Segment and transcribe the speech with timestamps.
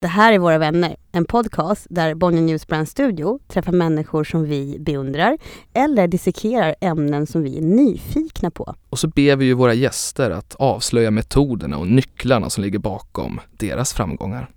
[0.00, 4.44] Det här är Våra vänner, en podcast där Bonnier News Brand Studio träffar människor som
[4.44, 5.38] vi beundrar
[5.74, 8.74] eller dissekerar ämnen som vi är nyfikna på.
[8.90, 13.40] Och så ber vi ju våra gäster att avslöja metoderna och nycklarna som ligger bakom
[13.58, 14.48] deras framgångar.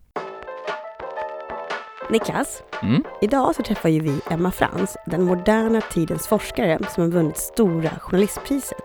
[2.09, 3.03] Niklas, Mm.
[3.21, 7.89] idag så träffar ju vi Emma Frans, den moderna tidens forskare som har vunnit Stora
[7.99, 8.83] journalistpriset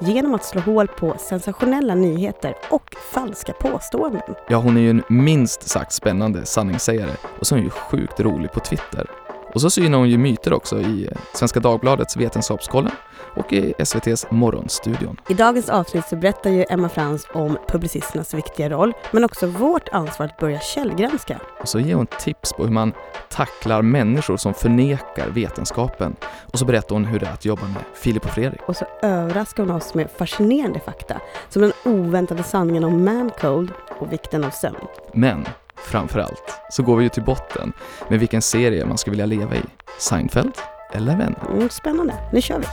[0.00, 4.34] genom att slå hål på sensationella nyheter och falska påståenden.
[4.48, 8.20] Ja, hon är ju en minst sagt spännande sanningssägare och så är hon ju sjukt
[8.20, 9.06] rolig på Twitter.
[9.54, 12.92] Och så synar hon ju myter också i eh, Svenska Dagbladets Vetenskapskollen
[13.36, 15.20] och i SVTs Morgonstudion.
[15.28, 19.88] I dagens avsnitt så berättar ju Emma Frans om publicisternas viktiga roll, men också vårt
[19.88, 21.40] ansvar att börja källgranska.
[21.60, 22.92] Och så ger hon tips på hur man
[23.28, 26.16] tacklar människor som förnekar vetenskapen.
[26.52, 28.60] Och så berättar hon hur det är att jobba med Filip och Fredrik.
[28.66, 34.12] Och så överraskar hon oss med fascinerande fakta, som den oväntade sanningen om mancold och
[34.12, 34.76] vikten av sömn.
[35.12, 37.72] Men framför allt så går vi ju till botten
[38.08, 39.62] med vilken serie man skulle vilja leva i.
[39.98, 40.52] Seinfeld
[40.92, 41.50] eller Vänner?
[41.50, 42.66] Mm, spännande, nu kör vi!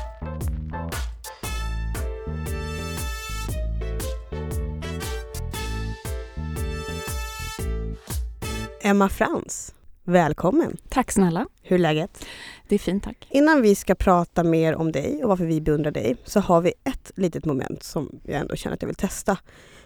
[8.81, 10.77] Emma Frans, välkommen!
[10.89, 11.47] Tack snälla.
[11.61, 12.25] Hur är läget?
[12.67, 13.27] Det är fint tack.
[13.29, 16.73] Innan vi ska prata mer om dig och varför vi beundrar dig så har vi
[16.83, 19.37] ett litet moment som jag ändå känner att jag vill testa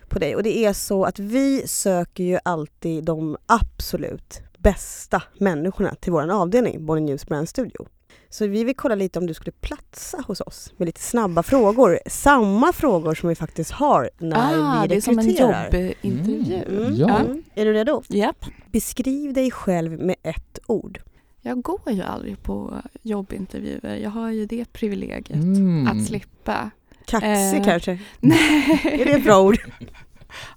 [0.10, 0.36] på dig.
[0.36, 6.32] Och det är så att vi söker ju alltid de absolut bästa människorna till vår
[6.32, 7.88] avdelning, Bonnier News Brand Studio.
[8.30, 12.00] Så vi vill kolla lite om du skulle platsa hos oss med lite snabba frågor.
[12.08, 15.64] Samma frågor som vi faktiskt har när ah, vi det är som en rekryterar.
[16.02, 16.64] jobbintervju.
[16.86, 16.96] Mm.
[16.96, 17.20] Ja.
[17.20, 17.44] Mm.
[17.56, 18.04] Är du redo?
[18.08, 18.46] Japp.
[18.72, 21.00] Beskriv dig själv med ett ord.
[21.42, 23.96] Jag går ju aldrig på jobbintervjuer.
[23.96, 25.88] Jag har ju det privilegiet Mm.
[25.88, 26.72] att slippa.
[27.06, 28.00] Kaxig Eh, kanske?
[28.20, 28.82] Nej.
[28.84, 29.58] Är det ett bra ord?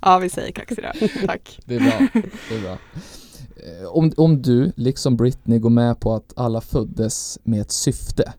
[0.02, 1.08] Ja, vi säger kaxig då.
[1.26, 1.60] Tack.
[1.64, 2.22] Det är bra.
[2.48, 2.78] Det är bra.
[3.62, 8.32] Eh, Om, om du, liksom Britney, går med på att alla föddes med ett syfte,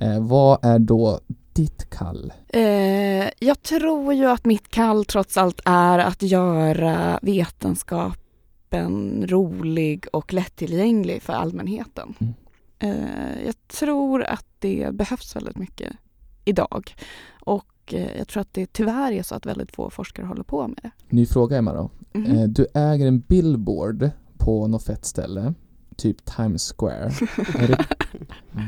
[0.00, 1.20] eh, vad är då
[1.52, 2.32] ditt kall?
[2.48, 10.32] Eh, jag tror ju att mitt kall trots allt är att göra vetenskapen rolig och
[10.32, 12.14] lättillgänglig för allmänheten.
[12.18, 12.34] Mm.
[12.78, 15.92] Eh, jag tror att det behövs väldigt mycket
[16.44, 16.94] idag.
[17.44, 20.68] Och eh, jag tror att det tyvärr är så att väldigt få forskare håller på
[20.68, 20.90] med det.
[21.08, 21.90] Ny fråga Emma då.
[22.12, 22.38] Mhm.
[22.38, 24.10] Eh, Du äger en billboard
[24.46, 25.54] på något fett ställe,
[25.96, 27.10] typ Times Square.
[27.68, 27.86] Det,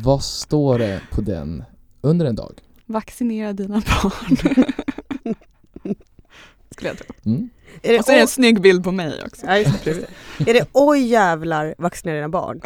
[0.04, 1.64] vad står det på den
[2.00, 2.60] under en dag?
[2.86, 4.36] Vaccinera dina barn.
[6.70, 7.14] Skulle jag tro.
[7.24, 7.48] Mm?
[7.82, 9.46] Är det, Och så är det en snygg bild på mig också.
[9.46, 9.90] ja, just det.
[10.38, 12.60] är det oj jävlar vaccinera dina barn?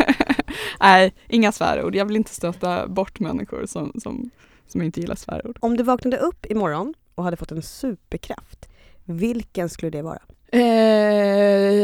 [0.80, 1.94] Nej, inga svärord.
[1.94, 4.30] Jag vill inte stöta bort människor som, som,
[4.66, 5.58] som inte gillar svärord.
[5.60, 8.68] Om du vaknade upp imorgon och hade fått en superkraft,
[9.04, 10.22] vilken skulle det vara?
[10.52, 10.62] Eh,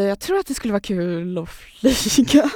[0.09, 2.51] jag tror att det skulle vara kul att flyga.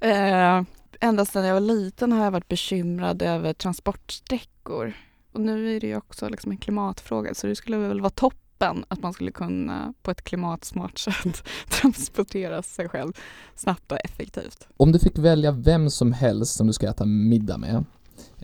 [0.00, 0.62] eh,
[1.00, 4.92] ända sedan jag var liten har jag varit bekymrad över transportsträckor.
[5.32, 8.84] Och nu är det ju också liksom en klimatfråga så det skulle väl vara toppen
[8.88, 13.12] att man skulle kunna på ett klimatsmart sätt transportera sig själv
[13.56, 14.68] snabbt och effektivt.
[14.76, 17.84] Om du fick välja vem som helst som du ska äta middag med,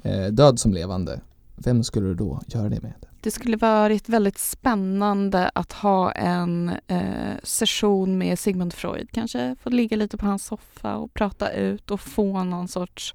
[0.03, 1.21] eh, död som levande,
[1.57, 2.95] vem skulle du då göra det med?
[3.27, 9.57] Det skulle varit väldigt spännande att ha en eh, session med Sigmund Freud kanske.
[9.61, 13.15] Få ligga lite på hans soffa och prata ut och få någon sorts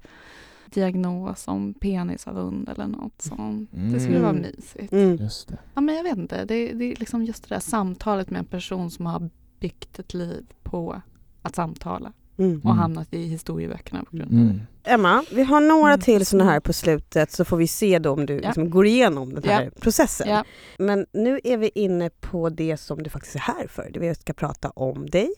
[0.66, 3.70] diagnos om penisavund eller något sånt.
[3.72, 4.42] Det skulle vara Mm.
[4.42, 4.92] mysigt.
[4.92, 5.16] Mm.
[5.16, 5.58] Just det.
[5.74, 8.44] Ja, men jag vet inte, det, det är liksom just det där samtalet med en
[8.44, 9.30] person som har
[9.60, 11.02] byggt ett liv på
[11.42, 12.60] att samtala Mm.
[12.64, 14.60] och hamnat i historieböckerna på grund av Mm.
[14.84, 16.00] Emma, vi har några Mm.
[16.00, 18.40] till sådana här på slutet så får vi se då om du Ja.
[18.40, 19.70] liksom går igenom den här Ja.
[19.80, 20.28] processen.
[20.28, 20.44] Ja.
[20.78, 23.90] Men nu är vi inne på det som du faktiskt är här för.
[23.92, 25.32] Det Vi ska prata om dig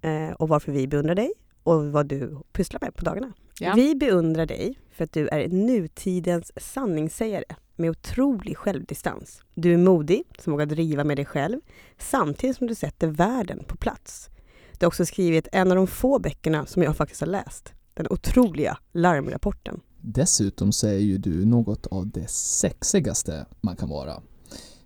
[0.00, 3.32] eh, och varför vi beundrar dig och vad du pysslar med på dagarna.
[3.74, 7.44] Vi beundrar dig för att du är nutidens sanningssägare
[7.76, 9.42] med otrolig självdistans.
[9.54, 11.60] Du är modig som vågar driva med dig själv
[11.98, 14.30] samtidigt som du sätter världen på plats.
[14.78, 17.72] Du har också skrivit en av de få böckerna som jag faktiskt har läst.
[17.94, 19.80] Den otroliga larmrapporten.
[20.00, 24.22] Dessutom så är ju du något av det sexigaste man kan vara.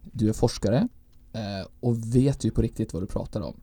[0.02, 0.88] Du är forskare
[1.32, 3.60] eh, och vet ju på riktigt vad du pratar om.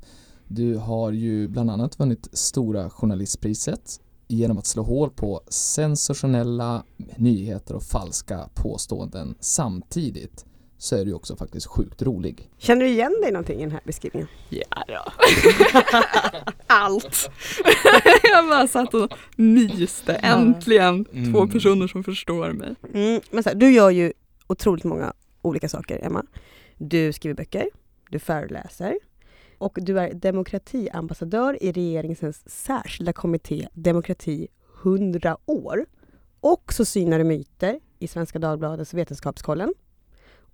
[0.48, 6.84] Du har ju bland annat vunnit Stora journalistpriset genom att slå hål på sensationella
[7.18, 10.46] nyheter och falska påståenden samtidigt
[10.78, 12.50] så är du också faktiskt sjukt rolig.
[12.58, 14.28] Känner du igen dig någonting i den här beskrivningen?
[14.50, 15.12] Ja då.
[16.68, 17.30] Allt.
[18.24, 20.14] jag bara satt och myste.
[20.16, 21.50] Äntligen två Mm.
[21.50, 22.76] personer som förstår mig.
[22.94, 24.14] Mm, men så här, du gör ju
[24.48, 26.24] otroligt många olika saker, Emma.
[26.78, 27.70] Du skriver böcker,
[28.10, 29.00] du föreläser,
[29.58, 34.48] och du är demokratiambassadör i regeringens särskilda kommitté Demokrati
[34.84, 35.86] 100 år.
[36.40, 39.74] Och så synar du myter i Svenska Dagbladets Vetenskapskollen.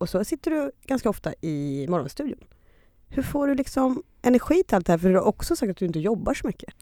[0.03, 2.43] Och så sitter du ganska ofta i Morgonstudion.
[3.09, 4.97] Hur får du liksom energi till allt det här?
[4.97, 6.73] För du har också sagt att du inte jobbar så mycket.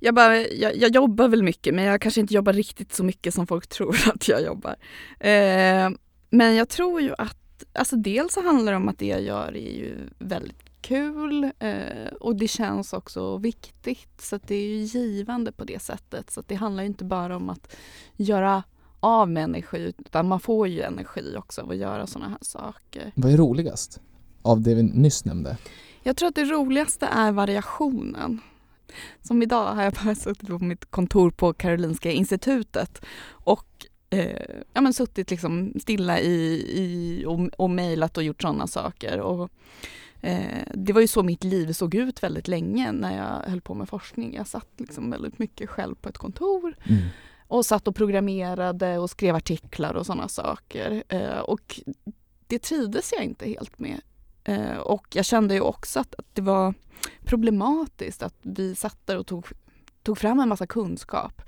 [0.00, 3.34] Jag, bara, jag, jag jobbar väl mycket men jag kanske inte jobbar riktigt så mycket
[3.34, 4.76] som folk tror att jag jobbar.
[5.20, 5.90] Eh,
[6.30, 9.56] men jag tror ju att, alltså dels så handlar det om att det jag gör
[9.56, 15.52] är ju väldigt kul eh, och det känns också viktigt så det är ju givande
[15.52, 16.30] på det sättet.
[16.30, 17.76] Så det handlar inte bara om att
[18.16, 18.62] göra
[19.04, 23.12] av med energi utan man får ju energi också av att göra sådana här saker.
[23.14, 24.00] Vad är roligast
[24.42, 25.56] av det vi nyss nämnde?
[26.02, 28.40] Jag tror att det roligaste är variationen.
[29.22, 34.80] Som idag har jag bara suttit på mitt kontor på Karolinska institutet och eh, ja,
[34.80, 39.20] men suttit liksom stilla i, i, och, och mejlat och gjort sådana saker.
[39.20, 39.50] Och,
[40.20, 43.74] eh, det var ju så mitt liv såg ut väldigt länge när jag höll på
[43.74, 44.34] med forskning.
[44.34, 47.02] Jag satt liksom väldigt mycket själv på ett kontor Mm
[47.48, 51.04] och satt och programmerade och skrev artiklar och sådana saker.
[51.08, 51.80] Eh, och
[52.46, 54.00] det trivdes jag inte helt med.
[54.44, 56.74] Eh, och jag kände ju också att, att det var
[57.24, 59.46] problematiskt att vi satt där och tog,
[60.02, 61.42] tog fram en massa kunskap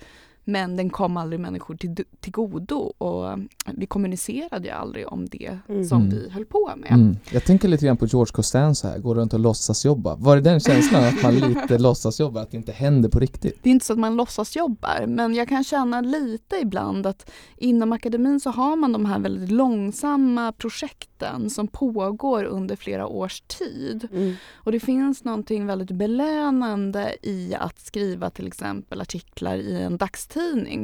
[0.48, 3.36] men den kom aldrig människor till, till godo och eh,
[3.76, 5.84] vi kommunicerade ju aldrig om det Mm.
[5.84, 6.10] som Mm.
[6.10, 6.92] vi höll på med.
[6.92, 7.16] Mm.
[7.30, 10.16] Jag tänker lite grann på George Costanza här, går runt och låtsas jobba.
[10.16, 13.58] Var det den känslan att man lite låtsas jobba, att det inte händer på riktigt?
[13.62, 17.30] Det är inte så att man låtsas jobbar men jag kan känna lite ibland att
[17.56, 23.40] inom akademin så har man de här väldigt långsamma projekten som pågår under flera års
[23.40, 24.08] tid.
[24.12, 24.34] Mm.
[24.54, 30.35] Och det finns någonting väldigt belönande i att skriva till exempel artiklar i en dagstidning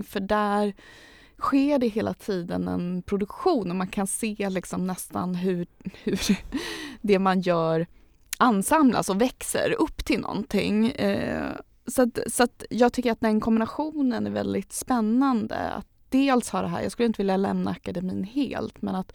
[0.02, 0.75] för där
[1.38, 5.66] sker det hela tiden en produktion och man kan se liksom nästan hur,
[6.04, 6.38] hur
[7.00, 7.87] det man gör
[8.38, 10.90] ansamlas och växer upp till någonting.
[10.90, 11.52] Eh,
[11.87, 15.56] så att, så att jag tycker att den kombinationen är väldigt spännande.
[15.56, 19.12] Att dels ha det här, jag skulle inte vilja lämna akademin helt, men att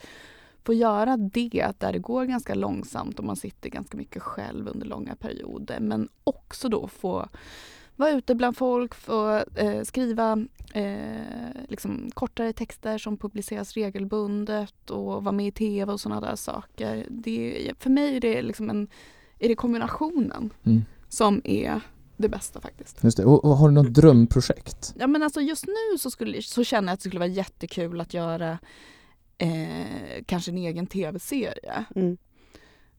[0.64, 4.88] få göra det där det går ganska långsamt och man sitter ganska mycket själv under
[4.88, 5.80] långa perioder.
[5.80, 7.30] Men också då få
[7.98, 15.24] vara ute bland folk, få eh, skriva eh, liksom kortare texter som publiceras regelbundet och
[15.24, 17.06] vara med i tv och sådana där saker.
[17.10, 18.88] Det, för mig är det, liksom en,
[19.40, 20.86] är det kombinationen Mm.
[21.10, 21.82] som är
[22.18, 23.04] det bästa faktiskt.
[23.04, 23.26] Just det.
[23.26, 24.96] Och, och har du något drömprojekt?
[25.00, 28.02] Ja, men alltså just nu så, skulle, så känner jag att det skulle vara jättekul
[28.02, 28.58] att göra
[29.38, 31.86] eh, kanske en egen tv-serie.
[31.96, 32.18] Mm.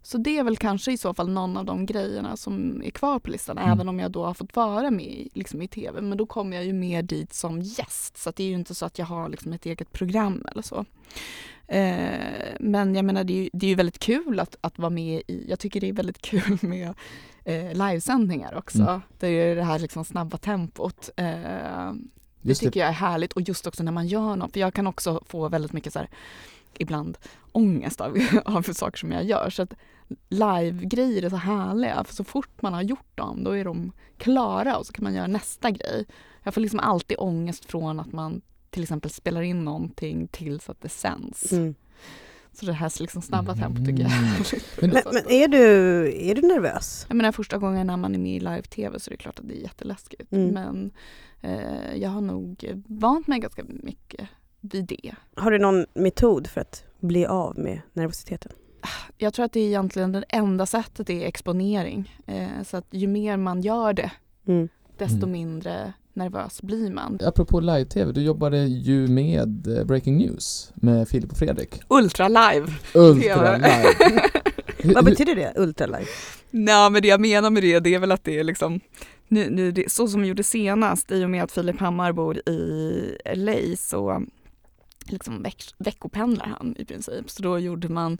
[0.03, 3.19] Så det är väl kanske i så fall någon av de grejerna som är kvar
[3.19, 3.71] på listan, Mm.
[3.73, 6.01] även om jag då har fått vara med i- liksom i tv.
[6.01, 8.87] Men då kommer jag ju mer dit som gäst, så det är ju inte så
[8.87, 10.85] att jag har liksom ett eget program eller så.
[11.67, 14.91] Eh, men jag menar, det är ju, det är ju väldigt kul att, att vara
[14.91, 16.95] med i, jag tycker det är väldigt kul med
[17.45, 18.83] eh, livesändningar också.
[18.83, 19.01] Mm.
[19.19, 21.11] Det är det här liksom snabba tempot.
[21.17, 22.67] Eh, det Just det.
[22.67, 25.23] tycker jag är härligt och just också när man gör något, för jag kan också
[25.27, 26.09] få väldigt mycket så här,
[26.79, 27.19] ibland
[27.53, 29.51] ångest av, av saker som jag gör.
[29.51, 29.75] Så att
[30.29, 34.77] live-grejer är så härliga, för så fort man har gjort dem då är de klara
[34.77, 36.07] och så kan man göra nästa grej.
[36.43, 38.41] Jag får liksom alltid ångest från att man
[38.71, 41.53] till exempel spelar in någonting tills att det sänds.
[41.53, 41.75] Mm.
[42.53, 44.91] Så det här liksom snabba tempot tycker jag är Mm.
[45.05, 45.59] Men, men är, du,
[46.29, 47.07] är du nervös?
[47.09, 49.49] Jag menar första gången när man är med i live-tv så är det klart att
[49.49, 50.33] det är jätteläskigt.
[50.33, 50.55] Mm.
[50.55, 50.91] Men
[51.41, 54.29] eh, jag har nog vant mig ganska mycket
[54.61, 55.15] vid det.
[55.37, 58.53] Har du någon metod för att bli av med nervositeten?
[59.19, 62.17] Jag tror att det är egentligen det enda sättet är exponering.
[62.27, 64.11] Eh, så att ju mer man gör det,
[64.47, 64.69] Mm.
[64.99, 65.31] desto Mm.
[65.31, 67.19] mindre nervös blir man.
[67.25, 71.81] Apropå live-tv, du jobbade ju med eh, Breaking News med Filip och Fredrik.
[71.89, 72.67] Ultra live!
[72.95, 73.85] Ultra live!
[74.95, 76.07] Vad betyder det, ultralive?
[76.51, 78.81] Nej men det jag menar med det, det är väl att det är liksom
[79.29, 82.37] nu, nu det, så som vi gjorde senast i och med att Filip Hammar bor
[82.49, 84.23] i LA så
[85.13, 87.31] liksom veck, veckopendlar han i princip.
[87.31, 88.19] Så då gjorde man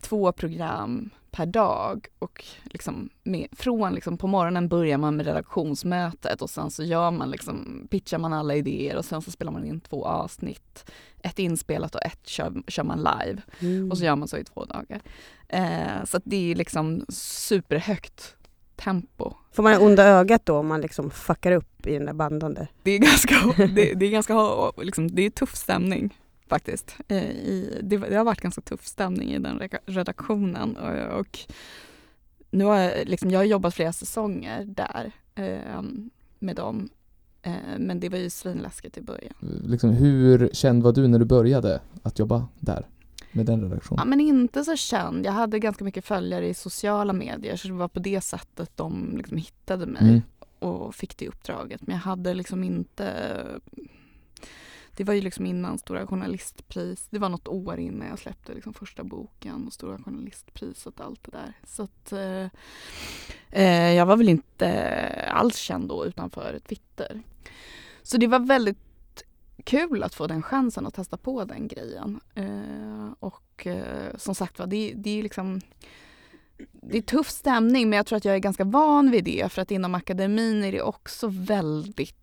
[0.00, 6.42] två program per dag och liksom med, från liksom på morgonen börjar man med redaktionsmötet
[6.42, 9.64] och sen så gör man liksom, pitchar man alla idéer och sen så spelar man
[9.64, 10.90] in två avsnitt.
[11.22, 13.42] Ett inspelat och ett kör, kör man live.
[13.60, 13.90] Mm.
[13.90, 15.00] Och så gör man så i två dagar.
[15.48, 18.36] Eh, så att det är liksom superhögt
[18.76, 19.34] tempo.
[19.52, 22.68] Får man onda ögat då om man liksom fuckar upp i den där bandande?
[22.82, 24.34] Det är ganska, det, det är ganska
[24.76, 26.19] liksom, det är tuff stämning
[26.50, 26.96] faktiskt.
[27.08, 31.38] Eh, i, det, det har varit ganska tuff stämning i den redaktionen och, och
[32.50, 35.82] nu har jag, liksom, jag har jobbat flera säsonger där eh,
[36.38, 36.88] med dem.
[37.42, 39.34] Eh, men det var ju svinläskigt i början.
[39.64, 42.86] liksom, hur känd var du när du började att jobba där?
[43.32, 44.08] med den Ja, redaktionen?
[44.08, 45.26] men inte så känd.
[45.26, 49.14] Jag hade ganska mycket följare i sociala medier så det var på det sättet de
[49.16, 50.20] liksom hittade mig Mm.
[50.58, 51.86] och fick det uppdraget.
[51.86, 53.12] Men jag hade liksom inte
[54.96, 57.06] det var ju liksom innan Stora Journalistpris.
[57.10, 61.24] Det var något år innan jag släppte liksom första boken och Stora Journalistpriset och allt
[61.24, 61.52] det där.
[61.64, 62.46] Så att eh,
[63.50, 64.70] eh, jag var väl inte
[65.32, 67.22] alls känd då utanför Twitter.
[68.02, 68.78] Så det var väldigt
[69.64, 72.20] kul att få den chansen att testa på den grejen.
[72.34, 75.60] Eh, och eh, som sagt var, det, det är liksom
[76.72, 79.62] det är tuff stämning men jag tror att jag är ganska van vid det för
[79.62, 82.19] att inom akademin är det också väldigt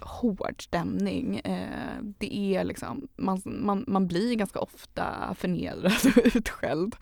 [0.00, 1.38] hård stämning.
[1.38, 5.04] Eh, det är liksom, man, man, man blir ganska ofta
[5.38, 6.96] förnedrad och utskälld.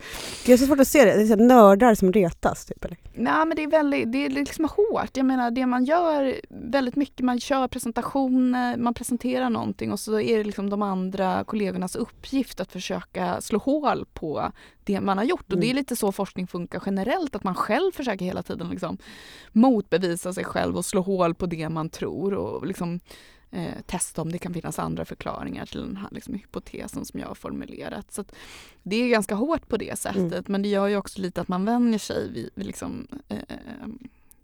[0.45, 2.97] Det är så svårt att se det, det är så nördar som retas typ eller?
[3.13, 5.17] Nej men det är väldigt, det är liksom hårt.
[5.17, 10.19] Jag menar det man gör väldigt mycket, man kör presentationer, man presenterar någonting och så
[10.19, 14.51] är det liksom de andra kollegornas uppgift att försöka slå hål på
[14.83, 15.53] det man har gjort.
[15.53, 15.75] Och det är Mm.
[15.75, 18.97] lite så forskning funkar generellt, att man själv försöker hela tiden liksom
[19.51, 22.99] motbevisa sig själv och slå hål på det man tror och liksom
[23.51, 27.27] eh, testa om det kan finnas andra förklaringar till den här liksom, hypotesen som jag
[27.27, 28.11] har formulerat.
[28.13, 28.23] Så
[28.83, 30.43] det är ganska hårt på det sättet Mm.
[30.47, 33.37] men det gör ju också lite att man vänjer sig vid, vid liksom, eh,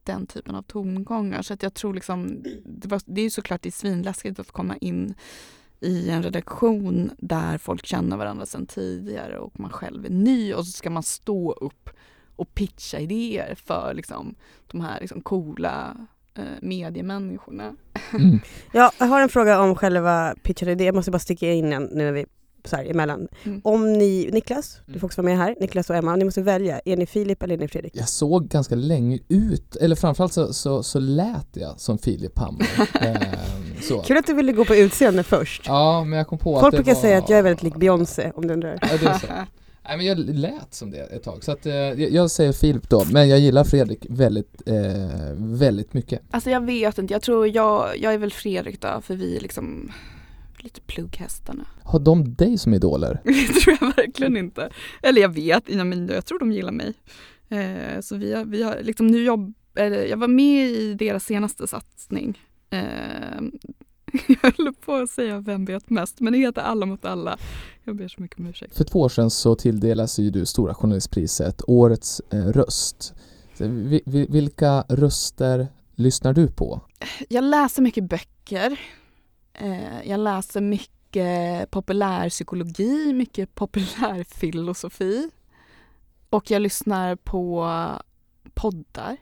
[0.03, 1.41] den typen av tongångar.
[1.41, 4.51] Så att jag tror liksom, det, var, det är ju såklart det är svinläskigt att
[4.51, 5.13] komma in
[5.79, 10.65] i en redaktion där folk känner varandra sedan tidigare och man själv är ny och
[10.65, 11.89] så ska man stå upp
[12.35, 14.35] och pitcha idéer för liksom,
[14.67, 15.97] de här liksom, coola
[16.35, 17.75] eh, mediemänniskorna.
[18.13, 18.39] Mm.
[18.71, 20.85] Ja, jag har en fråga om själva pitchen idé.
[20.85, 22.25] Jag måste bara sticka in en nu när vi
[22.65, 23.27] så här emellan.
[23.43, 23.61] Mm.
[23.63, 24.99] Om ni, Niklas, du Mm.
[24.99, 26.79] får också vara med här, Niklas och Emma, ni måste välja.
[26.85, 27.95] Är ni Filip eller är ni Fredrik?
[27.95, 32.67] Jag såg ganska länge ut, eller framförallt så, så, så lät jag som Filip Hammar.
[33.01, 33.99] Ehm, så.
[33.99, 35.61] Kul att du ville gå på utseende först.
[35.65, 37.01] Ja, men jag kom på Folk att det brukar var...
[37.01, 38.79] säga att jag är väldigt lik Beyoncé om du undrar.
[38.81, 39.27] Ja, det är så.
[39.89, 42.89] Nej men jag lät som det ett tag, så att, eh, jag, jag säger Filip
[42.89, 44.75] då, men jag gillar Fredrik väldigt, eh,
[45.37, 46.21] väldigt mycket.
[46.31, 49.41] Alltså jag vet inte, jag tror jag, jag är väl Fredrik då för vi är
[49.41, 49.91] liksom
[50.63, 51.65] lite plugghästarna.
[51.83, 53.21] Har de dig som idoler?
[53.23, 54.69] Det tror jag verkligen inte.
[55.03, 56.93] Eller jag vet, ja, men jag tror de gillar mig.
[57.49, 61.25] Eh, så vi har, vi har liksom nu jobb, eller, jag var med i deras
[61.25, 62.39] senaste satsning.
[62.69, 62.79] Eh,
[64.27, 67.37] jag höll på att säga Vem vet mest, men det heter Alla mot alla.
[67.83, 68.77] Jag ber så mycket om ursäkt.
[68.77, 73.13] För två år sedan så tilldelas ju du Stora Journalistpriset, Årets eh, röst.
[74.05, 76.81] Vilka röster lyssnar du på?
[77.29, 78.79] Jag läser mycket böcker.
[79.57, 85.29] Eh, jag läser mycket populärpsykologi, mycket populärfilosofi.
[86.29, 87.67] Och jag lyssnar på
[88.53, 89.17] poddar.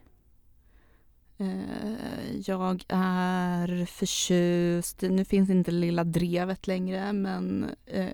[1.37, 8.07] Eh, jag är förtjust, i- nu finns inte Lilla Drevet längre men eh,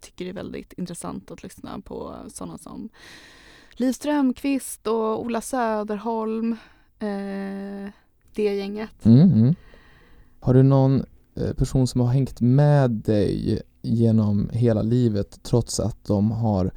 [0.00, 2.88] tycker det är väldigt intressant att lyssna på sådana som
[3.72, 6.52] Liv Strömquist och Ola Söderholm.
[6.98, 7.90] Eh,
[8.34, 9.04] det gänget.
[9.04, 9.54] Mm, mm.
[10.40, 11.04] Har du någon
[11.36, 16.70] Eh, person som har hängt med dig genom hela livet trots att de har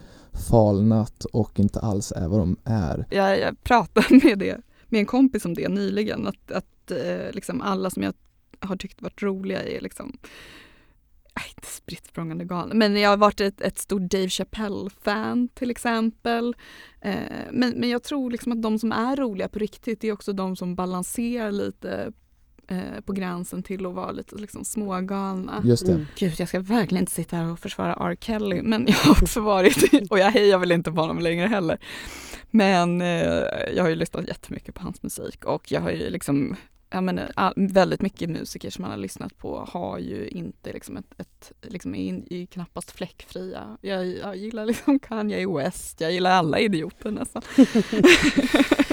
[0.50, 3.06] falnat och inte alls är vad de är?
[3.12, 7.62] Jag, jag pratade med, det, med en kompis om det nyligen, att, att eh, liksom
[7.62, 8.14] alla som jag
[8.60, 10.18] har tyckt varit roliga är liksom
[11.36, 15.72] Nej, inte spritt språngande galna, men jag har varit ett, ett stort Dave Chappelle-fan till
[15.72, 16.56] exempel.
[17.02, 17.16] Eh,
[17.52, 20.56] men, men jag tror liksom att de som är roliga på riktigt är också de
[20.56, 22.12] som balanserar lite
[22.68, 25.62] eh, på gränsen till att vara lite liksom smågalna.
[25.66, 25.92] Just det.
[25.92, 26.06] Mm.
[26.16, 28.18] Gud, jag ska verkligen inte sitta här och försvara R.
[28.20, 31.78] Kelly, men jag har också varit, och jag hejar väl inte på honom längre heller.
[32.52, 33.44] Men eh,
[33.76, 36.56] jag har ju lyssnat jättemycket på hans musik och jag har ju liksom,
[36.90, 40.98] jag menar, all, väldigt mycket musiker som man har lyssnat på har ju inte liksom
[40.98, 43.78] ett, ett liksom är, är knappast fläckfria.
[43.82, 47.42] Jag, jag gillar liksom Kanye West, jag gillar alla idioter nästan.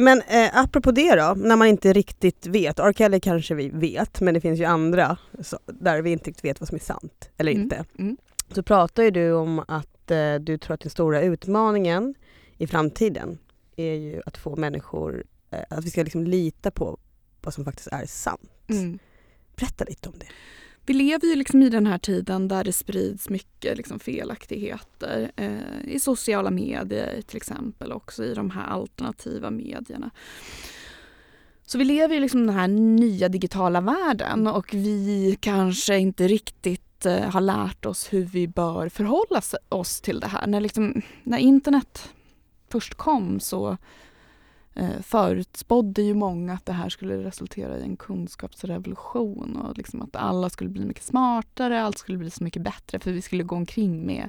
[0.00, 2.92] Men eh, apropå det då, när man inte riktigt vet, R.
[2.92, 6.60] Kelly kanske vi vet, men det finns ju andra så, där vi inte riktigt vet
[6.60, 7.84] vad som är sant eller Mm, inte.
[7.98, 8.16] Mm.
[8.54, 12.14] Så pratar ju du om att eh, du tror att den stora utmaningen
[12.58, 13.38] i framtiden
[13.76, 16.98] är ju att få människor, eh, att vi ska liksom lita på
[17.40, 18.50] vad som faktiskt är sant.
[18.68, 18.98] Mm.
[19.56, 20.26] Berätta lite om det.
[20.90, 25.94] Vi lever ju liksom i den här tiden där det sprids mycket liksom felaktigheter eh,
[25.94, 30.10] i sociala medier till exempel, också i de här alternativa medierna.
[31.66, 36.28] Så vi lever liksom i liksom den här nya digitala världen och vi kanske inte
[36.28, 40.46] riktigt eh, har lärt oss hur vi bör förhålla oss till det här.
[40.46, 42.08] När, liksom, när internet
[42.68, 43.76] först kom så
[44.80, 50.16] eh, förutspådde ju många att det här skulle resultera i en kunskapsrevolution och liksom att
[50.16, 53.56] alla skulle bli mycket smartare, allt skulle bli så mycket bättre för vi skulle gå
[53.56, 54.28] omkring med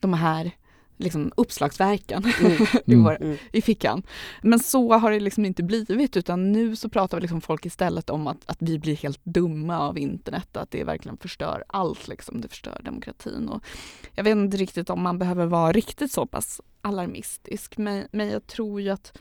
[0.00, 0.52] de här
[0.96, 2.52] liksom, uppslagsverken Mm.
[2.86, 3.36] i, vår, Mm.
[3.52, 4.02] i fickan.
[4.42, 8.26] Men så har det liksom inte blivit utan nu så pratar liksom folk istället om
[8.26, 12.40] att, att vi blir helt dumma av internet, att det verkligen förstör allt, liksom.
[12.40, 13.48] det förstör demokratin.
[13.48, 13.64] Och
[14.14, 18.46] jag vet inte riktigt om man behöver vara riktigt så pass alarmistisk men, men jag
[18.46, 19.18] tror ju att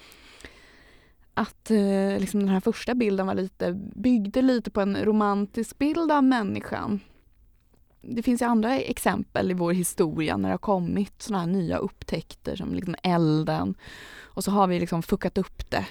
[1.33, 6.11] att eh, liksom den här första bilden var lite, byggde lite på en romantisk bild
[6.11, 6.99] av människan.
[8.01, 11.77] Det finns ju andra exempel i vår historia när det har kommit sådana här nya
[11.77, 13.75] upptäckter som liksom elden
[14.19, 15.85] och så har vi liksom fuckat upp det.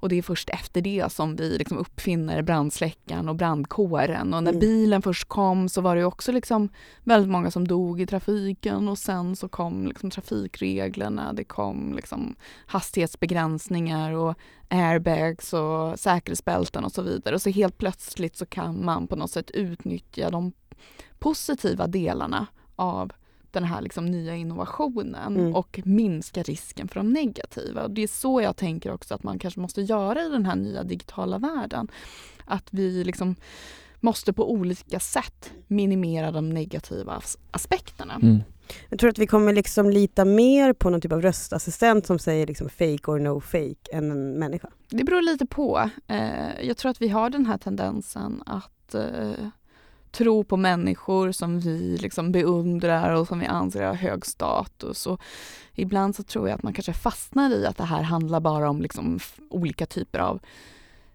[0.00, 4.34] Och det är först efter det som vi liksom uppfinner brandsläckaren och brandkåren.
[4.34, 4.60] Och när Mm.
[4.60, 6.68] bilen först kom så var det också liksom
[7.04, 12.34] väldigt många som dog i trafiken och sen så kom liksom trafikreglerna, det kom liksom
[12.66, 14.34] hastighetsbegränsningar och
[14.68, 17.34] airbags och säkerhetsbälten och så vidare.
[17.34, 20.52] Och så helt plötsligt så kan man på något sätt utnyttja de
[21.18, 23.12] positiva delarna av
[23.60, 25.54] den här liksom nya innovationen Mm.
[25.54, 27.82] och minska risken för de negativa.
[27.82, 30.56] Och det är så jag tänker också att man kanske måste göra i den här
[30.56, 31.88] nya digitala världen.
[32.44, 33.36] Att vi liksom
[34.00, 38.14] måste på olika sätt minimera de negativa as- aspekterna.
[38.22, 38.38] Mm.
[38.88, 42.46] Jag tror att vi kommer liksom lita mer på någon typ av röstassistent som säger
[42.46, 44.68] liksom fake or no fake än en människa.
[44.88, 45.90] Det beror lite på.
[46.06, 49.30] Eh, jag tror att vi har den här tendensen att eh,
[50.16, 55.06] tro på människor som vi liksom beundrar och som vi anser har hög status.
[55.06, 55.20] Och
[55.74, 58.82] ibland så tror jag att man kanske fastnar i att det här handlar bara om
[58.82, 59.18] liksom
[59.50, 60.40] olika typer av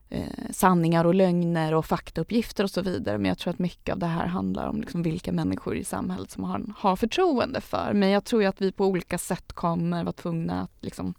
[0.09, 3.17] eh, sanningar och lögner och faktauppgifter och så vidare.
[3.17, 6.31] Men jag tror att mycket av det här handlar om liksom vilka människor i samhället
[6.31, 7.91] som har, har förtroende för.
[7.93, 11.13] Men jag tror ju att vi på olika sätt kommer vara tvungna att liksom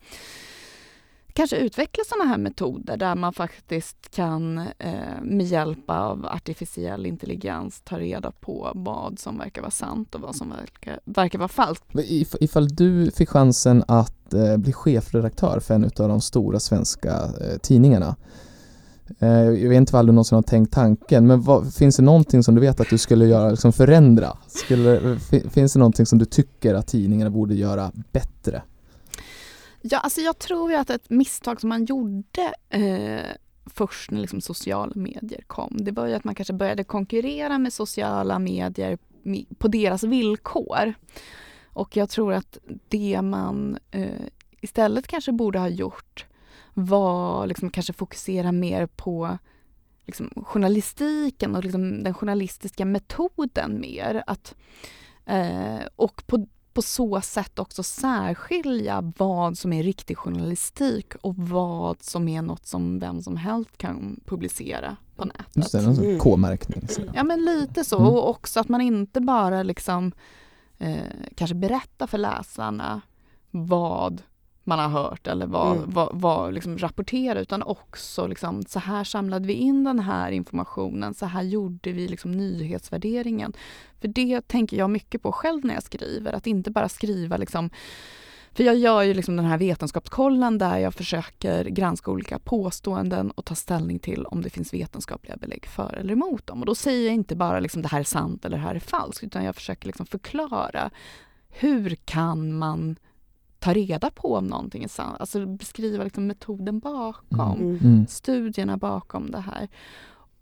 [1.35, 7.81] kanske utveckla sådana här metoder där man faktiskt kan eh, med hjälp av artificiell intelligens
[7.85, 11.85] ta reda på vad som verkar vara sant och vad som verkar, verkar vara falskt.
[11.95, 17.11] If- Ifall du fick chansen att eh, bli chefredaktör för en av de stora svenska
[17.13, 18.17] eh, tidningarna.
[19.19, 22.43] Eh, jag vet inte om du någonsin har tänkt tanken, men vad, finns det någonting
[22.43, 24.37] som du vet att du skulle göra, liksom förändra?
[24.47, 25.17] Skulle, eh,
[25.51, 28.63] finns det någonting som du tycker att tidningarna borde göra bättre?
[29.83, 34.41] Ja, alltså jag tror ju att ett misstag som man gjorde eh, först när liksom
[34.41, 38.99] sociala medier kom, det var ju att man kanske började konkurrera med sociala medier
[39.59, 40.95] på deras villkor.
[41.65, 44.27] Och jag tror att det man eh,
[44.61, 46.27] istället kanske borde ha gjort
[46.75, 49.39] var liksom kanske fokusera mer på
[50.07, 54.25] liksom, journalistiken och liksom den journalistiska metoden mer.
[54.27, 54.55] Att,
[55.27, 62.03] eh, och på, på så sätt också särskilja vad som är riktig journalistik och vad
[62.03, 65.73] som är något som vem som helst kan publicera på Just nätet.
[65.73, 66.19] det, någon sån Mm.
[66.19, 66.89] K-märkning.
[66.89, 67.03] så.
[67.15, 68.09] Ja men lite så Mm.
[68.09, 70.13] och också att man inte bara liksom
[70.79, 70.97] eh,
[71.37, 73.01] kanske berättar för läsarna
[73.51, 74.23] vad
[74.65, 75.91] man har hört eller vad, Mm.
[75.91, 81.15] vad, vad liksom rapporterar utan också liksom, så här samlade vi in den här informationen,
[81.15, 83.53] så här gjorde vi liksom nyhetsvärderingen.
[84.01, 87.71] För det tänker jag mycket på själv när jag skriver, att inte bara skriva liksom
[88.55, 93.45] för jag gör ju liksom den här vetenskapskollen där jag försöker granska olika påståenden och
[93.45, 96.61] ta ställning till om det finns vetenskapliga belägg för eller emot dem.
[96.61, 98.81] Och då säger jag inte bara liksom det här är sant eller det här är
[98.81, 100.91] falskt utan jag försöker liksom förklara
[101.49, 102.97] hur kan man
[103.63, 105.17] ta reda på om någonting är sant?
[105.21, 107.79] Alltså beskriva liksom metoden bakom Mm.
[107.85, 108.07] Mm.
[108.07, 109.69] studierna bakom det här.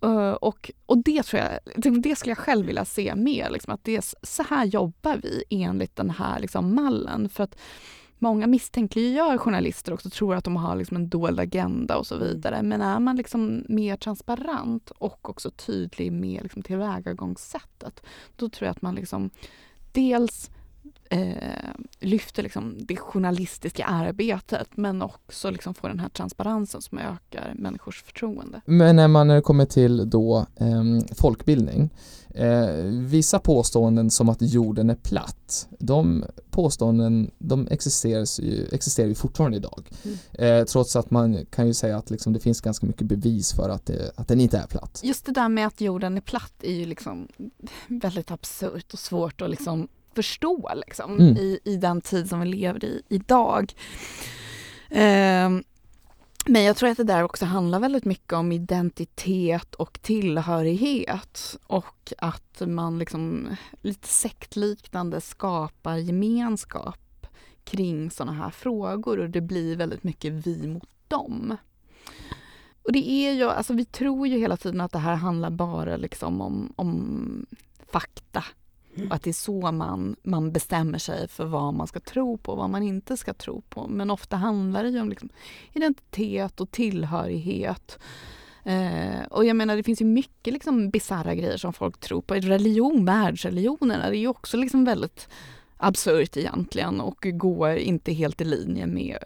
[0.04, 1.58] Uh, och, och det tror jag,
[2.02, 5.44] det, skulle jag själv vilja se mer, liksom, att det är, så här jobbar vi
[5.50, 7.28] enligt den här liksom, mallen.
[7.28, 7.56] För att
[8.18, 12.62] många misstänkliggör journalister också, tror att de har liksom, en dold agenda och så vidare.
[12.62, 18.02] Men är man liksom mer transparent och också tydlig med liksom, tillvägagångssättet,
[18.36, 19.30] då tror jag att man liksom
[19.92, 20.50] dels
[21.10, 21.70] eh,
[22.00, 28.02] lyfter liksom det journalistiska arbetet men också liksom får den här transparensen som ökar människors
[28.02, 28.60] förtroende.
[28.64, 31.90] Men när man när det kommer till då ehm, folkbildning,
[32.34, 39.14] eh, vissa påståenden som att jorden är platt, de påståenden de existerar ju, existerar ju
[39.14, 39.90] fortfarande idag.
[40.04, 40.18] Mm.
[40.32, 43.68] Eh, trots att man kan ju säga att liksom, det finns ganska mycket bevis för
[43.68, 45.00] att, det, att den inte är platt.
[45.04, 47.28] Just det där med att jorden är platt är ju liksom
[47.88, 51.36] väldigt absurt och svårt att liksom förstå liksom, Mm.
[51.36, 53.74] i, i den tid som vi lever i idag.
[54.90, 55.64] Ehm,
[56.46, 62.12] men jag tror att det där också handlar väldigt mycket om identitet och tillhörighet och
[62.18, 63.48] att man liksom
[63.82, 67.26] lite sektliknande skapar gemenskap
[67.64, 71.56] kring sådana här frågor och det blir väldigt mycket vi mot dem.
[72.82, 75.96] Och det är ju, alltså vi tror ju hela tiden att det här handlar bara
[75.96, 77.46] liksom om, om
[77.92, 78.44] fakta.
[79.10, 82.58] Att det är så man, man bestämmer sig för vad man ska tro på och
[82.58, 83.86] vad man inte ska tro på.
[83.88, 85.28] Men ofta handlar det ju om liksom
[85.72, 87.98] identitet och tillhörighet.
[88.64, 92.34] Eh, och jag menar det finns ju mycket liksom bisarra grejer som folk tror på.
[92.34, 95.28] Religion, världsreligionerna, det är ju också liksom väldigt
[95.76, 99.18] absurt egentligen och går inte helt i linje med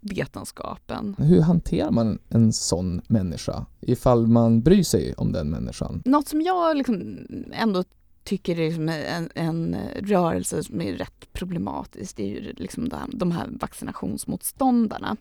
[0.00, 1.16] vetenskapen.
[1.18, 6.02] Hur hanterar man en sån människa ifall man bryr sig om den människan?
[6.04, 7.18] Något som jag liksom
[7.52, 7.84] ändå
[8.28, 12.90] tycker det är liksom en, en rörelse som är rätt problematisk det är ju liksom
[13.08, 15.16] de här vaccinationsmotståndarna.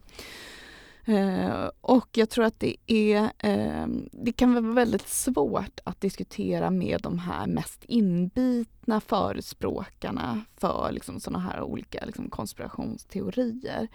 [1.06, 6.72] Eh, och jag tror att det är, eh, det kan vara väldigt svårt att diskutera
[6.72, 13.88] med de här mest inbitna förespråkarna för liksom, sådana här olika liksom, konspirationsteorier.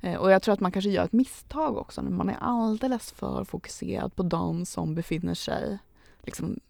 [0.00, 3.12] Eh, och jag tror att man kanske gör ett misstag också när man är alldeles
[3.12, 5.78] för fokuserad på de som befinner sig
[6.22, 6.60] liksom,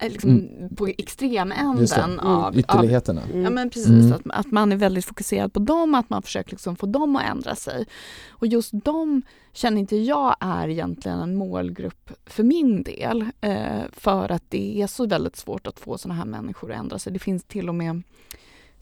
[0.00, 0.76] liksom mm.
[0.76, 3.22] på extremänden av ytterligheterna.
[3.22, 4.12] Av, ja men precis, mm.
[4.12, 7.24] att, att man är väldigt fokuserad på dem, att man försöker liksom få dem att
[7.24, 7.86] ändra sig.
[8.30, 13.26] Och just de känner inte jag är egentligen en målgrupp för min del.
[13.40, 16.98] Eh, för att det är så väldigt svårt att få såna här människor att ändra
[16.98, 17.12] sig.
[17.12, 18.02] Det finns till och med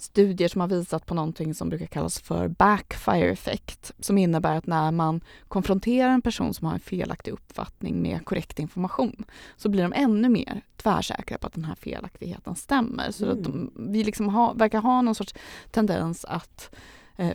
[0.03, 4.67] studier som har visat på någonting som brukar kallas för backfire effect som innebär att
[4.67, 9.25] när man konfronterar en person som har en felaktig uppfattning med korrekt information
[9.57, 13.11] så blir de ännu mer tvärsäkra på att den här felaktigheten stämmer.
[13.11, 13.39] Så mm.
[13.39, 15.35] att de, vi liksom ha, verkar ha någon sorts
[15.71, 16.75] tendens att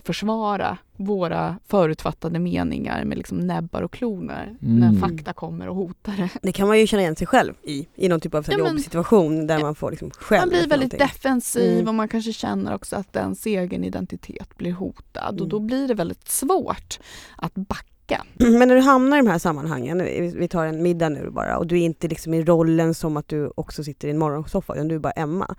[0.04, 4.78] försvara våra förutfattade meningar med liksom näbbar och kloner mm.
[4.78, 6.30] när fakta kommer och hotar det.
[6.42, 9.46] Det kan man ju känna igen sig själv i, i någon typ av ja, jobbsituation
[9.46, 10.98] där man får liksom själv Man blir väldigt någonting.
[10.98, 11.88] defensiv mm.
[11.88, 15.42] och man kanske känner också att ens egen identitet blir hotad mm.
[15.42, 16.98] och då blir det väldigt svårt
[17.36, 19.98] att backa men när du hamnar i de här sammanhangen,
[20.38, 23.28] vi tar en middag nu bara och du är inte liksom i rollen som att
[23.28, 25.54] du också sitter i en morgonsoffa utan du är bara Emma.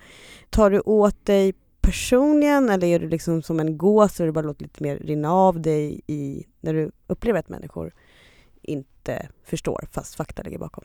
[0.49, 1.53] Tar du åt dig
[1.87, 5.33] personligen eller är du liksom som en gås och du bara låter lite mer rinna
[5.33, 7.93] av dig i, när du upplever att människor
[8.61, 10.83] inte förstår fast fakta ligger bakom?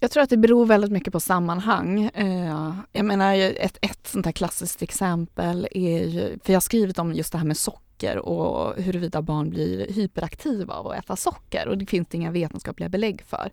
[0.00, 2.10] Jag tror att det beror väldigt mycket på sammanhang.
[2.14, 6.98] Eh, jag menar ett, ett sånt här klassiskt exempel är ju, för jag har skrivit
[6.98, 11.68] om just det här med socker och huruvida barn blir hyperaktiva av att äta socker
[11.68, 13.50] och det finns det inga vetenskapliga belägg för.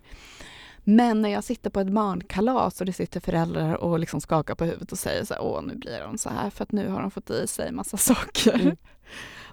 [0.84, 4.64] Men när jag sitter på ett barnkalas och det sitter föräldrar och liksom skakar på
[4.64, 7.00] huvudet och säger så här, åh nu blir de så här för att nu har
[7.00, 8.60] de fått i sig massa socker.
[8.60, 8.76] Mm.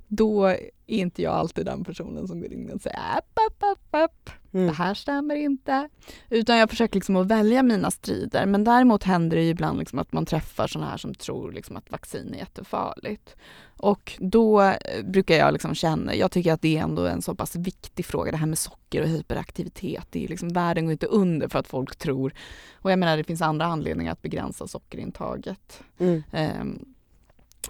[0.08, 3.96] Då är inte jag alltid den personen som går in och säger app, app, app,
[3.96, 4.41] app.
[4.54, 4.68] Mm.
[4.68, 5.90] det här stämmer inte.
[6.30, 8.46] Utan jag försöker liksom att välja mina strider.
[8.46, 11.78] Men däremot händer det ju ibland liksom att man träffar sådana här som tror liksom
[11.78, 13.36] att vaccin är jättefarligt.
[13.78, 17.36] Och då eh, brukar jag liksom känna, jag tycker att det är ändå en så
[17.36, 20.08] pass viktig fråga det här med socker och hyperaktivitet.
[20.10, 22.34] Det är liksom, världen går inte under för att folk tror,
[22.74, 25.84] och jag menar det finns andra anledningar att begränsa sockerintaget.
[26.00, 26.24] Mm.
[26.62, 26.91] Um,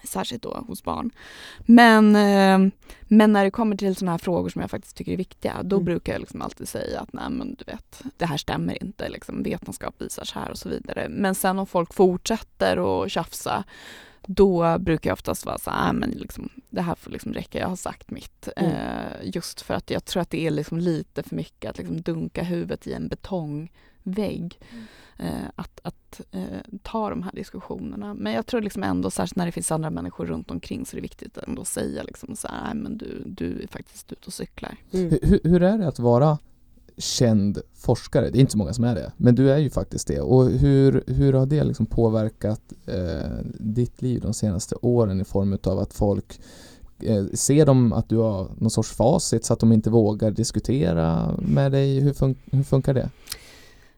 [0.04, 1.12] Särskilt då hos barn.
[1.66, 2.72] Men, eh,
[3.08, 5.76] men när det kommer till sådana här frågor som jag faktiskt tycker är viktiga, då
[5.76, 5.86] mm.
[5.86, 9.44] brukar jag liksom alltid säga att nej men du vet, det här stämmer inte, liksom,
[9.44, 11.08] vetenskap visar så här och så vidare.
[11.10, 13.64] Men sen om folk fortsätter att tjafsa,
[14.28, 17.68] då brukar jag oftast vara så här, men liksom, det här får liksom räcka, jag
[17.68, 18.48] har sagt mitt.
[18.56, 18.72] Mm.
[18.72, 22.02] Eh, just för att jag tror att det är liksom lite för mycket att liksom
[22.02, 24.60] dunka huvudet i en betongvägg.
[24.72, 24.86] Mm.
[25.22, 26.44] Eh, att, att eh,
[26.84, 28.14] ta de här diskussionerna.
[28.14, 30.96] Men jag tror liksom ändå, särskilt när det finns andra människor runt omkring, så är
[30.96, 34.34] det viktigt att ändå säga liksom så här, men du, du är faktiskt ute och
[34.34, 34.78] cyklar.
[34.92, 35.10] Mm.
[35.22, 36.38] Hur, hur är det att vara
[36.98, 38.30] känd forskare?
[38.30, 40.20] Det är inte så många som är det, men du är ju faktiskt det.
[40.22, 45.58] Och hur, hur har det liksom påverkat eh, ditt liv de senaste åren i form
[45.64, 46.40] av att folk
[47.00, 51.36] eh, Ser de att du har någon sorts facit så att de inte vågar diskutera
[51.38, 52.00] med dig?
[52.00, 53.10] Hur, fun hur funkar det?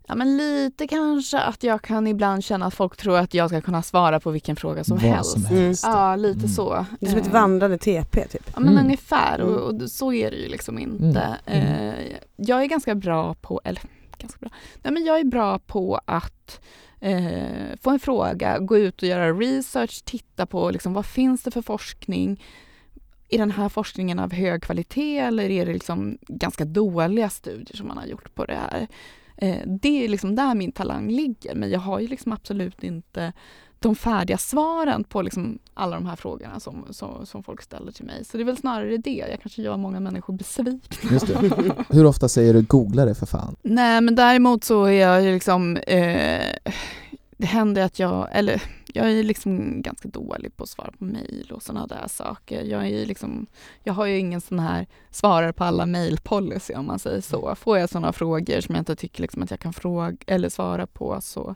[0.07, 3.61] Ja men lite kanske att jag kan ibland känna att folk tror att jag ska
[3.61, 5.31] kunna svara på vilken fråga som Vad helst.
[5.31, 5.85] Som helst.
[5.85, 5.97] Mm.
[5.97, 6.49] Ja lite mm.
[6.49, 6.85] så.
[6.99, 7.33] Det är som ett eh.
[7.33, 8.49] vandrande TP typ.
[8.53, 8.85] Ja men mm.
[8.85, 11.37] ungefär och, och, så är det ju liksom inte.
[11.45, 11.67] Mm.
[11.67, 11.89] mm.
[11.89, 13.81] Eh, jag är ganska bra på, eller
[14.17, 14.49] ganska bra,
[14.81, 16.61] nej men jag är bra på att
[16.99, 21.51] eh, få en fråga, gå ut och göra research, titta på liksom, vad finns det
[21.51, 22.39] för forskning
[23.29, 27.87] är den här forskningen av hög kvalitet eller är det liksom ganska dåliga studier som
[27.87, 28.87] man har gjort på det här?
[29.38, 33.34] Eh, det är liksom där min talang ligger, men jag har ju liksom absolut inte
[33.80, 38.06] de färdiga svaren på liksom alla de här frågorna som, som, som, folk ställer till
[38.06, 38.26] mig.
[38.26, 39.26] Så det är väl snarare det.
[39.30, 41.19] Jag kanske gör många människor besvikna.
[41.89, 43.56] Hur ofta säger du googla det för fan?
[43.62, 46.41] Nej men däremot så är jag ju liksom eh,
[47.38, 51.51] det händer att jag, eller jag är liksom ganska dålig på att svara på mejl
[51.51, 52.63] och sådana där saker.
[52.63, 53.47] Jag, är liksom,
[53.84, 57.56] jag har ju ingen sån här svarar på alla mejl-policy om man säger så.
[57.56, 60.88] Får jag sådana frågor som jag inte tycker liksom att jag kan fråga eller svara
[60.88, 61.56] på så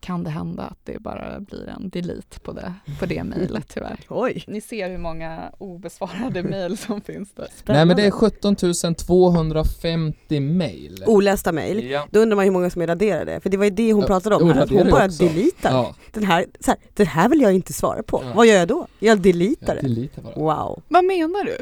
[0.00, 3.98] kan det hända att det bara blir en delete på det, på det mejlet tyvärr.
[4.08, 4.44] Oj!
[4.46, 7.48] Ni ser hur många obesvarade mejl som finns där.
[7.64, 8.56] Nej men det är 17
[8.94, 11.04] 250 mejl.
[11.06, 11.90] Olästa mejl.
[11.90, 12.06] Ja.
[12.10, 14.06] Då undrar man hur många som är raderade, för det var ju det hon Ja,
[14.06, 14.50] pratade om.
[14.50, 14.62] Här.
[14.62, 15.24] att Hon bara också.
[15.26, 15.70] deletar.
[15.72, 18.22] Ja, Den, här, så här, den här vill jag inte svara på.
[18.24, 18.32] Ja.
[18.34, 18.86] Vad gör jag då?
[18.98, 20.08] Jag deletar det.
[20.36, 20.82] Wow.
[20.88, 21.56] Vad menar du?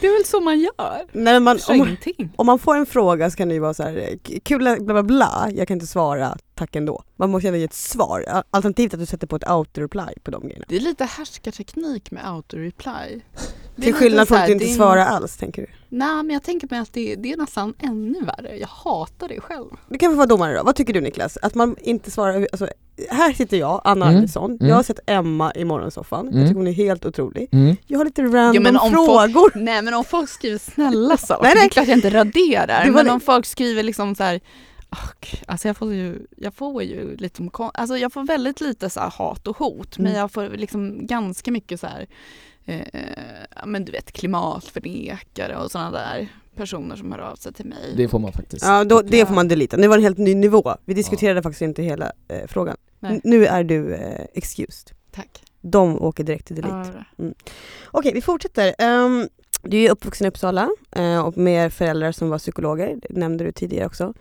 [0.00, 1.06] Det är väl så man gör?
[1.12, 2.32] Nej, men man, om, ingenting.
[2.36, 5.02] om man får en fråga så kan det ju vara så här, kul bla bla
[5.02, 7.02] bla, jag kan inte svara, tack ändå.
[7.16, 8.42] Man måste ändå ge ett svar.
[8.50, 10.64] Alternativt att du sätter på ett auto-reply på de grejerna.
[10.68, 13.20] Det är lite härskarteknik med auto-reply.
[13.82, 15.68] Till skillnad från att du inte är- svarar alls, tänker du?
[15.88, 18.56] Nej, men jag tänker mig att det, det är nästan ännu värre.
[18.58, 19.66] Jag hatar det själv.
[19.88, 20.62] Du kan få vara domare då.
[20.62, 21.36] Vad tycker du Niklas?
[21.42, 22.68] Att man inte svarar, alltså,
[23.10, 24.16] här sitter jag, Anna Mm.
[24.18, 24.50] Arvidsson.
[24.50, 24.68] Mm.
[24.68, 26.24] Jag har sett Emma i morgonsoffan.
[26.26, 26.46] Jag Mm.
[26.48, 27.48] tycker hon är helt otrolig.
[27.52, 27.76] Mm.
[27.86, 29.52] Jag har lite random men om frågor.
[29.58, 31.62] Nej, men om folk skriver snälla saker, Nej, nej.
[31.62, 32.84] det är klart jag inte raderar.
[32.84, 34.40] Det var Men det- om folk skriver liksom så här
[34.90, 39.00] och, alltså jag får ju, jag får ju lite, alltså jag får väldigt lite så
[39.00, 40.18] här hat och hot men Mm.
[40.18, 42.06] jag får liksom ganska mycket så här,
[42.64, 42.80] eh,
[43.56, 47.94] ja, men du vet klimatförnekare och sådana där personer som hör av sig till mig.
[47.96, 48.64] Det får man faktiskt.
[48.64, 49.26] Ja, då, det Ja.
[49.26, 49.76] får man delita.
[49.76, 50.76] Nu var det en helt ny nivå.
[50.84, 52.76] Vi diskuterade faktiskt inte hela eh, frågan.
[53.24, 54.90] Nu är du eh, excused.
[55.10, 55.42] Tack.
[55.60, 57.04] De åker direkt till delete.
[57.16, 57.24] Ja,
[57.90, 58.74] Okej, vi fortsätter.
[59.04, 59.28] Um,
[59.62, 63.52] du är uppvuxen i Uppsala eh, och med föräldrar som var psykologer, det nämnde du
[63.52, 64.14] tidigare också.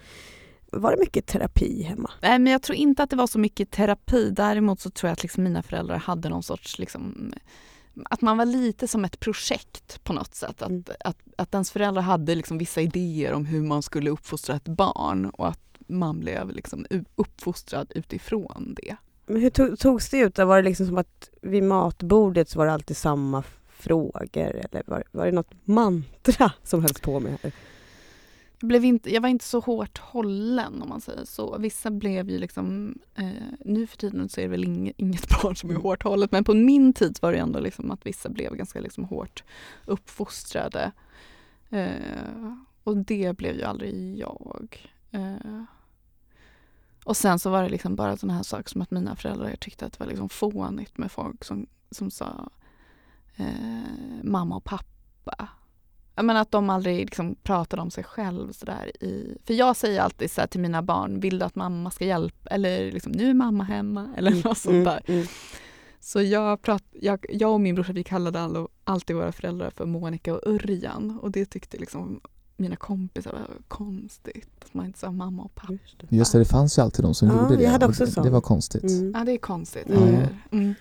[0.72, 2.12] Var det mycket terapi hemma?
[2.22, 4.30] Nej, men jag tror inte att det var så mycket terapi.
[4.30, 7.34] Däremot så tror jag att liksom mina föräldrar hade någon sorts liksom,
[8.06, 10.62] att man var lite som ett projekt på något sätt.
[10.62, 10.84] Att, Mm.
[11.00, 15.30] att, att ens föräldrar hade liksom vissa idéer om hur man skulle uppfostra ett barn
[15.30, 18.96] och att man blev liksom uppfostrad utifrån det.
[19.26, 20.38] Men hur tog, togs det ut?
[20.38, 25.04] Var det liksom som att vid matbordet så var det alltid samma frågor eller var,
[25.12, 27.38] var det något mantra som hölls på med?
[27.44, 27.52] Här?
[28.68, 31.58] Blev inte, jag var inte så hårt hållen om man säger så.
[31.58, 33.32] Vissa blev ju liksom, eh,
[33.66, 35.84] nu för tiden så är det väl inget, inget barn som är Mm.
[35.84, 39.04] hårt hållet men på min tid var det ändå liksom att vissa blev ganska liksom
[39.04, 39.44] hårt
[39.86, 40.92] uppfostrade.
[41.70, 44.92] Eh, och det blev ju aldrig jag.
[45.12, 45.64] Eh,
[47.06, 49.86] och sen så var det liksom bara sådana här saker som att mina föräldrar tyckte
[49.86, 52.50] att det var liksom fånigt med folk som, som sa
[53.36, 55.48] eh, mamma och pappa.
[56.16, 59.38] Menar att de aldrig liksom pratade om sig själv sådär i...
[59.46, 62.50] För jag säger alltid så här till mina barn, vill du att mamma ska hjälpa?
[62.50, 64.10] Eller liksom, nu är mamma hemma?
[64.18, 65.02] Eller något sånt där.
[65.06, 65.28] Mm, mm.
[66.00, 69.86] Så jag, prat, jag, jag och min brorsa vi kallade all, alltid våra föräldrar för
[69.86, 71.20] Monica och Örjan.
[71.22, 72.22] Och det tyckte liksom
[72.58, 74.50] mina kompisar var konstigt.
[74.66, 75.74] Att man inte sa mamma och pappa.
[76.10, 76.40] Just det.
[76.40, 77.64] Det, fanns ju alltid de som Ja, gjorde det.
[77.64, 78.24] jag hade och också det, så.
[78.24, 78.84] det var konstigt.
[78.84, 79.12] Mm.
[79.16, 79.90] Ja, det är konstigt.
[79.90, 80.74] Mm.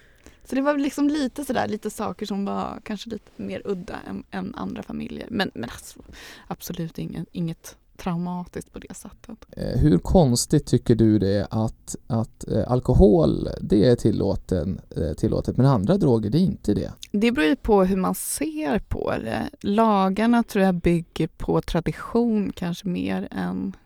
[0.45, 4.25] Så det var liksom lite sådär, lite saker som var kanske lite mer udda än,
[4.31, 5.27] än andra familjer.
[5.31, 6.01] Men, men alltså,
[6.49, 9.47] absolut inget, inget traumatiskt på det sättet.
[9.51, 15.13] Eh, Hur konstigt tycker du det är att, att eh, alkohol det är tillåten, eh,
[15.13, 16.93] tillåtet men andra droger det är inte det?
[17.13, 19.51] Det beror ju på hur man ser på det.
[19.61, 23.77] Lagarna tror jag bygger på tradition kanske mer än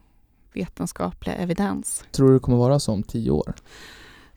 [0.53, 2.05] vetenskaplig evidens.
[2.13, 3.55] Tror du det kommer vara så om tio år?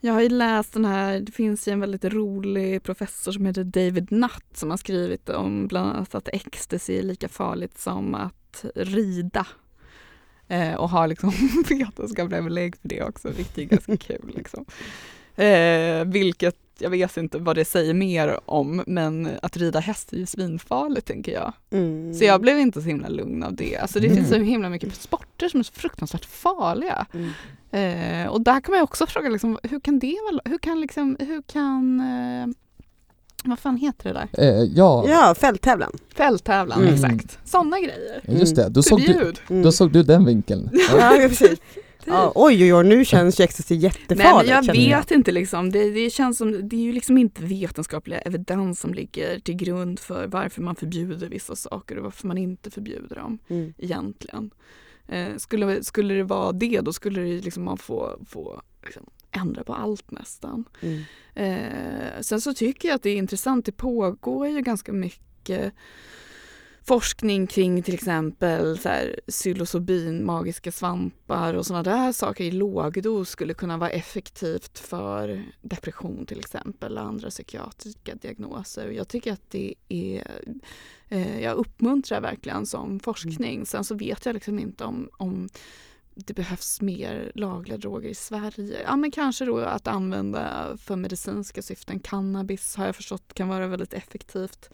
[0.00, 3.64] Jag har ju läst den här, det finns ju en väldigt rolig professor som heter
[3.64, 8.64] David Nutt som har skrivit om bland annat att ecstasy är lika farligt som att
[8.74, 9.46] rida.
[10.48, 11.32] Eh, och har liksom
[11.68, 14.32] vetenskapliga belägg för det också, vilket är ganska kul.
[14.36, 14.64] Liksom.
[15.36, 20.16] Eh, vilket, jag vet inte vad det säger mer om, men att rida häst är
[20.16, 21.52] ju svinfarligt tänker jag.
[21.72, 22.14] Mm.
[22.14, 23.76] Så jag blev inte så himla lugn av det.
[23.76, 24.16] Alltså det Mm.
[24.16, 27.06] finns så himla mycket sporter som är så fruktansvärt farliga.
[27.14, 27.30] Mm.
[27.72, 30.80] Eh, och där kan man ju också fråga liksom, hur kan det vara, hur kan
[30.80, 32.46] liksom, hur kan, eh,
[33.44, 34.44] vad fan heter det där?
[34.44, 35.92] Eh, ja, Ja, fälttävlan.
[36.14, 36.94] Fälttävlan, Mm.
[36.94, 37.38] exakt.
[37.44, 38.20] Sådana grejer.
[38.40, 38.68] just det.
[38.68, 39.32] Då såg, du.
[39.50, 39.62] Mm.
[39.62, 40.70] då såg du den vinkeln.
[40.98, 41.58] Ja, precis.
[42.06, 44.50] Ja, oj, oj, oj, nu känns ju ecstasy jättefarligt.
[44.50, 47.42] Nej men jag vet inte liksom, det, det känns som, det är ju liksom inte
[47.42, 52.38] vetenskapliga evidens som ligger till grund för varför man förbjuder vissa saker och varför man
[52.38, 53.74] inte förbjuder dem Mm.
[53.78, 54.50] egentligen.
[55.08, 59.64] Eh, skulle, skulle det vara det då skulle det liksom man få, få liksom, ändra
[59.64, 60.64] på allt nästan.
[60.80, 61.02] Mm.
[61.34, 65.72] Eh, sen så tycker jag att det är intressant, det pågår ju ganska mycket
[66.84, 73.30] forskning kring till exempel så här, psilocybin, magiska svampar och sådana där saker i lågdos
[73.30, 78.90] skulle kunna vara effektivt för depression till exempel och andra psykiatriska diagnoser.
[78.90, 80.24] Jag tycker att det är
[81.08, 83.66] eh, jag uppmuntrar verkligen som forskning.
[83.66, 85.48] Sen så vet jag liksom inte om, om
[86.14, 88.82] det behövs mer lagliga droger i Sverige.
[88.84, 92.00] Ja men kanske då att använda för medicinska syften.
[92.00, 94.70] Cannabis har jag förstått kan vara väldigt effektivt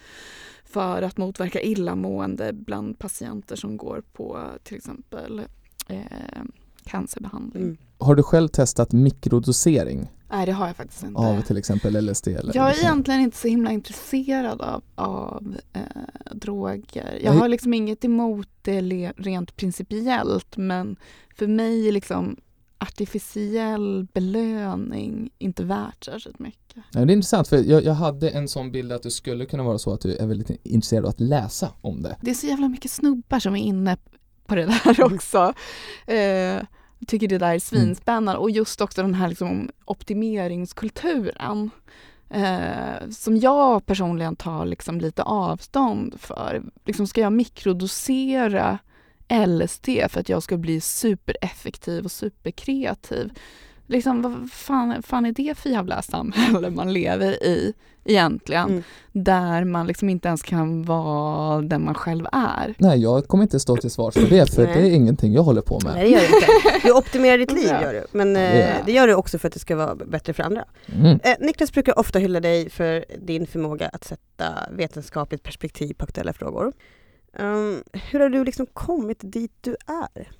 [0.64, 5.42] för att motverka illamående bland patienter som går på till exempel
[5.88, 6.42] eh,
[6.86, 7.62] cancerbehandling.
[7.62, 7.76] Mm.
[7.98, 10.10] Har du själv testat mikrodosering?
[10.30, 11.20] Nej det har jag faktiskt inte.
[11.20, 12.28] Av till exempel LSD?
[12.28, 15.80] Eller jag är egentligen inte så himla intresserad av, av eh,
[16.32, 17.18] droger.
[17.22, 18.80] Jag har liksom inget emot det
[19.16, 20.96] rent principiellt men
[21.36, 22.36] för mig är liksom
[22.78, 26.82] artificiell belöning inte värt särskilt mycket.
[26.92, 29.62] Ja, det är intressant för jag, jag, hade en sån bild att det skulle kunna
[29.62, 32.16] vara så att du är väldigt intresserad av att läsa om det.
[32.20, 33.96] Det är så jävla mycket snubbar som är inne
[34.46, 35.52] på det där också.
[36.06, 36.62] Eh,
[36.98, 37.60] jag tycker det där är mm.
[37.60, 41.70] svinspännande och just också den här liksom optimeringskulturen
[42.30, 46.62] eh, som jag personligen tar liksom lite avstånd för.
[46.84, 48.78] Liksom ska jag mikrodosera
[49.46, 53.30] LSD för att jag ska bli supereffektiv och superkreativ?
[53.86, 58.68] Liksom, vad fan, fan är det för jävla samhälle man lever i egentligen?
[58.68, 58.82] Mm.
[59.12, 62.74] Där man liksom inte ens kan vara den man själv är.
[62.78, 65.62] Nej, jag kommer inte stå till svars för det, för det är ingenting jag håller
[65.62, 65.94] på med.
[65.94, 66.86] Nej, det gör du inte.
[66.86, 68.06] Du optimerar ditt liv, gör du.
[68.12, 70.64] Men eh, det gör du också för att det ska vara bättre för andra.
[70.86, 71.20] Mm.
[71.24, 76.32] Eh, Niklas brukar ofta hylla dig för din förmåga att sätta vetenskapligt perspektiv på aktuella
[76.32, 76.72] frågor.
[77.38, 80.30] Um, hur har du liksom kommit dit du är?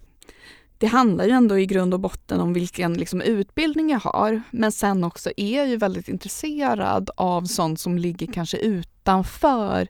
[0.78, 4.42] Det handlar ju ändå i grund och botten om vilken liksom, utbildning jag har.
[4.50, 9.88] Men sen också är jag ju väldigt intresserad av sånt som ligger kanske utanför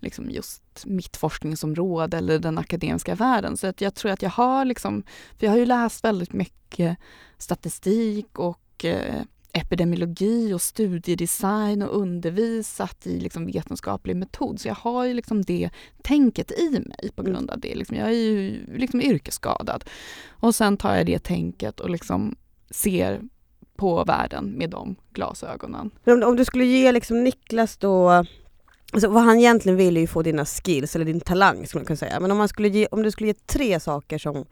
[0.00, 3.56] liksom, just mitt forskningsområde eller den akademiska världen.
[3.56, 5.02] Så att jag tror att jag har liksom,
[5.38, 6.98] för jag har ju läst väldigt mycket
[7.38, 9.22] statistik och eh,
[9.56, 14.60] epidemiologi och studiedesign och undervisat i liksom vetenskaplig metod.
[14.60, 15.70] Så jag har ju liksom det
[16.02, 17.74] tänket i mig på grund av det.
[17.74, 19.84] Liksom jag är ju liksom yrkesskadad.
[20.28, 22.36] Och sen tar jag det tänket och liksom
[22.70, 23.20] ser
[23.76, 25.90] på världen med de glasögonen.
[26.04, 28.24] Om, om du skulle ge liksom Niklas då
[28.92, 31.86] Alltså vad han egentligen vill är ju få dina skills eller din talang skulle man
[31.86, 32.20] kunna säga.
[32.20, 34.44] Men om, man skulle ge, om du skulle ge tre saker som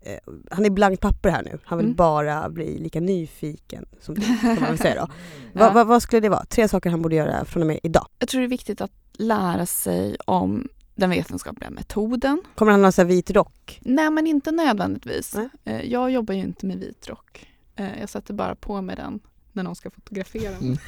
[0.00, 0.18] eh,
[0.50, 1.96] han är blankt papper här nu, han vill mm.
[1.96, 5.12] bara bli lika nyfiken som du, kan man säga då.
[5.52, 5.60] ja.
[5.60, 6.44] va, va, vad skulle det vara?
[6.44, 8.06] Tre saker han borde göra från och med idag?
[8.18, 12.42] Jag tror det är viktigt att lära sig om den vetenskapliga metoden.
[12.54, 13.80] Kommer han ha så vit rock?
[13.82, 15.34] Nej men inte nödvändigtvis.
[15.34, 15.48] Nej.
[15.64, 17.48] Eh, jag jobbar ju inte med vit rock.
[17.76, 19.20] Eh, jag sätter bara på mig den
[19.52, 20.60] när någon ska fotografera mig.
[20.60, 20.78] Mm.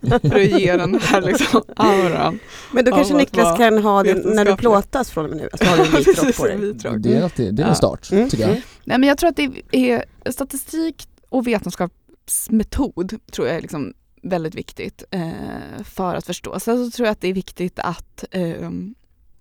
[0.20, 2.38] för att ge den här liksom auran.
[2.72, 5.66] Men då kanske Niklas kan ha den när du plåtas från och med nu, alltså
[5.66, 6.98] har du en vit rock på dig.
[6.98, 8.28] Det är, alltid, det är en start, mm.
[8.28, 8.50] tycker jag.
[8.50, 8.62] Mm.
[8.84, 14.54] Nej men jag tror att det är statistik och vetenskapsmetod tror jag är liksom väldigt
[14.54, 16.60] viktigt eh, för att förstå.
[16.60, 18.70] Sen så tror jag att det är viktigt att eh,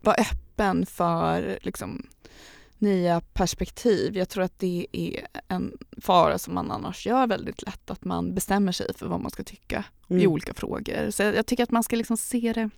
[0.02, 2.08] vara öppen för liksom,
[2.84, 4.17] nya perspektiv.
[4.17, 8.36] Jag tror att det är en fara som man annars gör väldigt lätt, att man
[8.36, 10.22] bestämmer sig för vad man ska tycka mm.
[10.22, 11.12] i olika frågor.
[11.12, 12.69] Så jag tycker att man ska liksom se det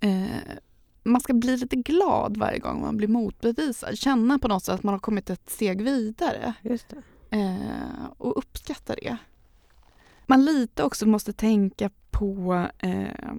[0.00, 0.56] eh,
[1.04, 3.98] man ska bli lite glad varje gång man blir motbevisad.
[3.98, 6.54] Känna på något sätt att man har kommit ett steg vidare.
[7.30, 9.16] Eh, och uppskatta det.
[10.26, 13.32] Man lite också måste tänka på eh,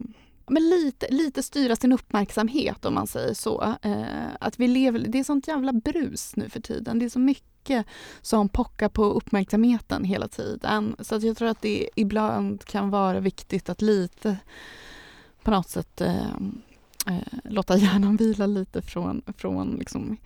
[0.48, 3.76] men lite, lite styra sin uppmärksamhet om man säger så.
[3.82, 7.00] Eh, att vi lever, det är sånt jävla brus nu för tiden.
[7.00, 7.86] Det är så mycket
[8.22, 10.96] som pockar på uppmärksamheten hela tiden.
[11.00, 14.38] Så att jag tror att det ibland kan vara viktigt att lite
[15.44, 16.36] på något sätt eh,
[17.08, 20.18] eh, låta hjärnan vila lite från, från liksom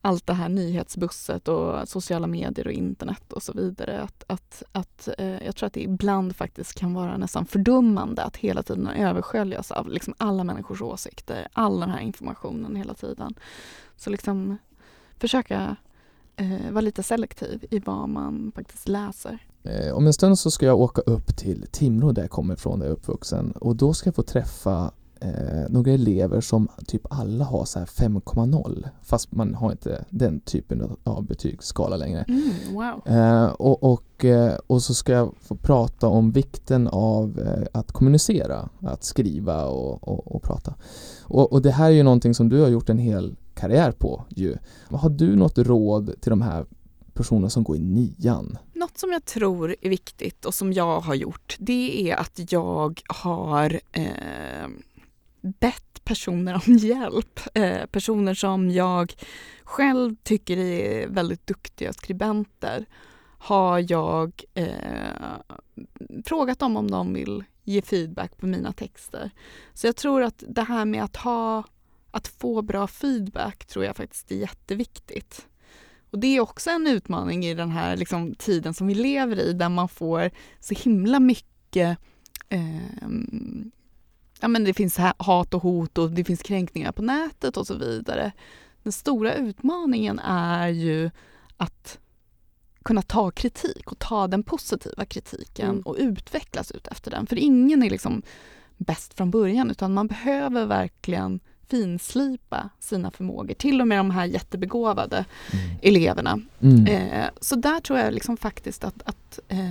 [0.00, 4.02] allt det här nyhetsbusset och sociala medier och internet och så vidare.
[4.02, 8.36] Att, att, att, eh, jag tror att det ibland faktiskt kan vara nästan fördummande att
[8.36, 13.34] hela tiden översköljas av liksom alla människors åsikter, all den här informationen hela tiden.
[13.96, 14.58] Så liksom
[15.18, 15.76] försöka
[16.36, 19.38] eh, vara lite selektiv i vad man faktiskt läser.
[19.62, 22.78] Eh, om en stund så ska jag åka upp till Timrå där jag kommer ifrån,
[22.78, 27.06] där jag är uppvuxen och då ska jag få träffa eh, några elever som typ
[27.10, 32.24] alla har så här 5,0 fast man har inte den typen av betygsskala längre.
[32.28, 33.02] Mm, wow.
[33.06, 37.92] eh, och, och, eh, och så ska jag få prata om vikten av eh, att
[37.92, 40.74] kommunicera, att skriva och, och, och prata.
[41.22, 44.24] Och, och, det här är ju någonting som du har gjort en hel karriär på
[44.28, 44.56] ju.
[44.90, 46.66] Har du något råd till de här
[47.14, 48.58] personer som går i nian?
[48.72, 53.00] Något som jag tror är viktigt och som jag har gjort det är att jag
[53.08, 54.68] har eh,
[55.40, 57.40] bett personer om hjälp.
[57.54, 59.14] Eh, personer som jag
[59.64, 62.86] själv tycker är väldigt duktiga skribenter
[63.38, 64.66] har jag eh,
[66.24, 69.30] frågat dem om de vill ge feedback på mina texter.
[69.74, 71.64] Så jag tror att det här med att ha
[72.10, 75.46] att få bra feedback tror jag faktiskt är jätteviktigt.
[76.10, 79.52] Och det är också en utmaning i den här liksom, tiden som vi lever i
[79.52, 80.30] där man får
[80.60, 81.98] så himla mycket
[82.48, 83.08] eh,
[84.40, 87.74] ja, men det finns hat och hot och det finns kränkningar på nätet och så
[87.74, 88.32] vidare.
[88.82, 91.10] Den stora utmaningen är ju
[91.56, 91.98] att
[92.82, 95.82] kunna ta kritik och ta den positiva kritiken mm.
[95.82, 97.26] och utvecklas ut efter den.
[97.26, 98.22] För ingen är liksom
[98.76, 104.24] bäst från början utan man behöver verkligen finslipa sina förmågor, till och med de här
[104.24, 105.76] jättebegåvade mm.
[105.82, 106.40] eleverna.
[106.60, 106.86] Mm.
[106.86, 109.70] Eh, så där tror jag liksom faktiskt att, att eh,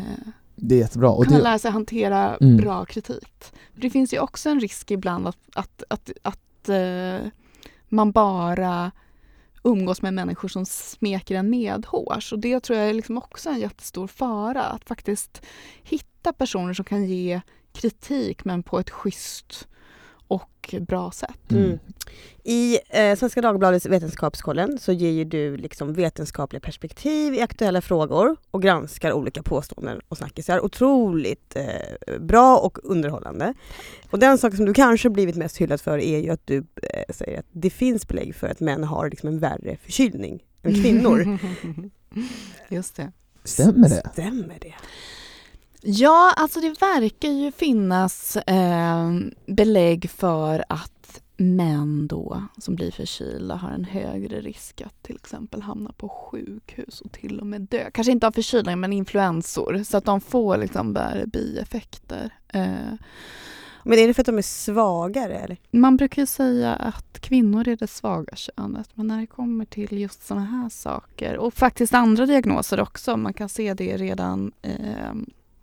[0.61, 1.09] det är jättebra.
[1.09, 1.43] Och kunna det...
[1.43, 2.57] lära sig hantera mm.
[2.57, 3.45] bra kritik.
[3.75, 7.27] Det finns ju också en risk ibland att, att, att, att eh,
[7.89, 8.91] man bara
[9.63, 12.33] umgås med människor som smeker en medhårs.
[12.33, 14.63] Och det tror jag är liksom också en jättestor fara.
[14.63, 15.41] Att faktiskt
[15.83, 17.41] hitta personer som kan ge
[17.73, 19.67] kritik men på ett schysst
[20.27, 21.51] och bra sätt.
[21.51, 21.79] Mm.
[22.49, 28.35] I eh, Svenska Dagbladets Vetenskapskollen så ger ju du liksom vetenskapliga perspektiv i aktuella frågor
[28.51, 30.59] och granskar olika påståenden och snackisar.
[30.59, 33.53] Otroligt eh, bra och underhållande.
[34.11, 37.13] Och den sak som du kanske blivit mest hyllad för är ju att du eh,
[37.13, 41.39] säger att det finns belägg för att män har liksom en värre förkylning än kvinnor.
[42.69, 43.11] Just det.
[43.43, 44.09] Stämmer det?
[44.13, 44.73] Stämmer det?
[45.81, 49.11] Ja, alltså det verkar ju finnas eh,
[49.45, 50.91] belägg för att
[51.39, 57.01] män då som blir förkylda har en högre risk att till exempel hamna på sjukhus
[57.01, 57.91] och till och med dö.
[57.91, 62.33] Kanske inte av förkylning men influensor så att de får liksom värre bieffekter.
[62.47, 62.93] Eh,
[63.83, 65.39] men är det för att de är svagare?
[65.39, 65.57] Eller?
[65.71, 69.97] Man brukar ju säga att kvinnor är det svaga könet men när det kommer till
[69.97, 75.13] just sådana här saker och faktiskt andra diagnoser också, man kan se det redan eh,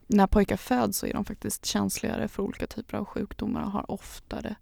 [0.07, 3.91] när pojkar föds så är de faktiskt känsligare för olika typer av sjukdomar och har
[3.91, 4.57] oftare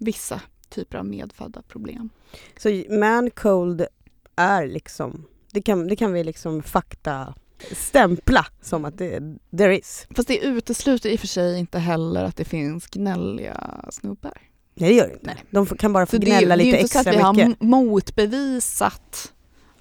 [0.00, 2.10] vissa typer av medfödda problem.
[2.56, 3.86] Så man cold
[4.36, 7.34] är liksom, det kan, det kan vi liksom fakta
[7.72, 9.20] stämpla som att det
[9.56, 10.06] there is.
[10.16, 14.32] Fast det utesluter i och för sig inte heller att det finns gnälliga snubbar.
[14.74, 15.26] Nej det gör det inte.
[15.26, 15.44] Nej.
[15.50, 17.14] De kan bara få så gnälla det, lite extra mycket.
[17.14, 19.32] Det är inte så att vi har motbevisat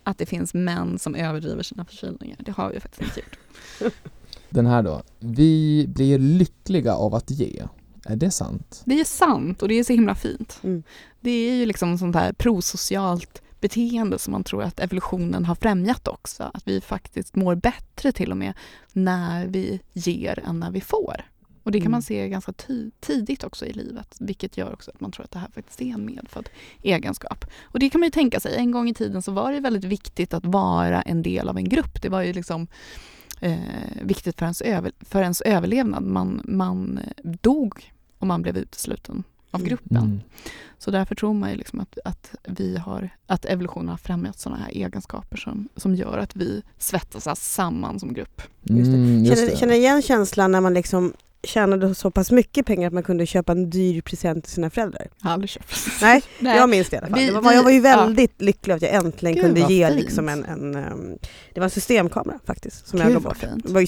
[0.04, 2.38] att det finns män som överdriver sina förkylningar.
[2.40, 3.94] Det har vi faktiskt inte gjort.
[4.50, 5.04] Den här då.
[5.20, 7.64] Vi blir lyckliga av att ge.
[8.10, 8.82] Är det sant?
[8.86, 10.60] Det är sant och det är så himla fint.
[10.64, 10.84] Mm.
[11.20, 16.08] Det är ju liksom sånt här prosocialt beteende som man tror att evolutionen har främjat
[16.08, 16.52] också.
[16.54, 18.54] Att vi faktiskt mår bättre till och med
[18.94, 21.26] när vi ger än när vi får.
[21.64, 22.02] Och det kan man mm.
[22.02, 22.54] se ganska
[23.00, 25.94] tidigt också i livet, vilket gör också att man tror att det här faktiskt är
[25.94, 26.50] en medfödd
[26.84, 27.46] egenskap.
[27.64, 29.84] Och det kan man ju tänka sig, en gång i tiden så var det väldigt
[29.84, 32.02] viktigt att vara en del av en grupp.
[32.02, 32.68] Det var ju liksom
[33.42, 33.58] eh,
[34.02, 36.04] viktigt för ens, över, för ens överlevnad.
[36.04, 39.70] Man, man dog om man blev utesluten av mm.
[39.70, 39.98] gruppen.
[39.98, 40.20] Mm.
[40.78, 44.62] Så därför tror man ju liksom att, att, vi har, att evolutionen har främjat sådana
[44.62, 48.42] här egenskaper som, som gör att vi svettas samman som grupp.
[48.70, 51.14] Mm, känner, känner igen känslan när man liksom
[51.44, 55.08] tjänade så pass mycket pengar att man kunde köpa en dyr present till sina föräldrar.
[55.24, 55.76] Jag aldrig köpt.
[56.02, 57.20] Nej, Nej, jag minns det i alla fall.
[57.20, 58.46] Vi, var, jag var ju väldigt ja.
[58.46, 61.18] lycklig att jag äntligen Gud, kunde ge liksom en, en um,
[61.54, 63.44] det var en systemkamera faktiskt som Gud, jag gav bort.
[63.64, 63.88] Var ju,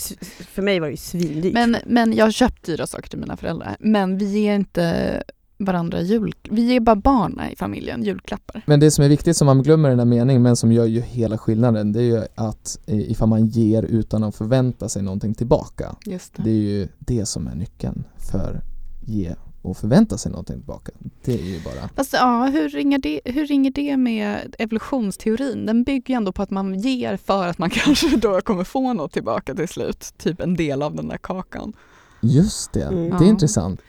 [0.52, 1.54] för mig var det ju svindyrt.
[1.54, 3.76] Men, men jag har köpt dyra saker till mina föräldrar.
[3.80, 5.24] Men vi ger inte
[5.66, 6.36] varandra jul...
[6.49, 8.62] Vi ger bara barn i familjen julklappar.
[8.66, 10.86] Men det som är viktigt som man glömmer i den här meningen men som gör
[10.86, 15.34] ju hela skillnaden det är ju att ifall man ger utan att förvänta sig någonting
[15.34, 15.95] tillbaka.
[16.05, 16.43] Just det.
[16.43, 18.62] det är ju det som är nyckeln för
[19.05, 20.91] ge och förvänta sig någonting tillbaka.
[21.24, 21.89] Det är ju bara...
[21.95, 25.66] Fast ja, hur ringer, det, hur ringer det med evolutionsteorin?
[25.66, 28.93] Den bygger ju ändå på att man ger för att man kanske då kommer få
[28.93, 30.14] något tillbaka till slut.
[30.18, 31.74] Typ en del av den där kakan.
[32.22, 33.09] Just det, mm.
[33.09, 33.26] det är ja.
[33.26, 33.82] intressant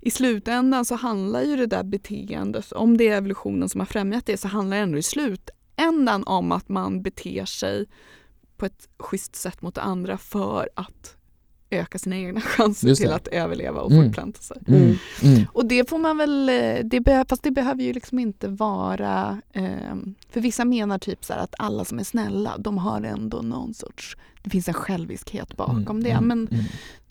[0.00, 4.26] i slutändan så handlar ju det där beteendet, om det är evolutionen som har främjat
[4.26, 7.86] det, så handlar det ändå i slutändan om att man beter sig
[8.56, 11.16] på ett schysst sätt mot andra för att
[11.70, 14.04] öka sina egna chanser till att överleva och mm.
[14.04, 14.56] fortplanta sig.
[14.68, 14.82] Mm.
[14.82, 14.96] mm.
[15.22, 15.46] Mm.
[15.52, 19.40] Och det får man väl, eh, det be, fast det behöver ju liksom inte vara,
[19.52, 19.96] eh,
[20.30, 24.16] för vissa menar typ så att alla som är snälla, de har ändå någon sorts,
[24.42, 26.02] det finns en själviskhet bakom mm.
[26.02, 26.20] det.
[26.20, 26.48] Men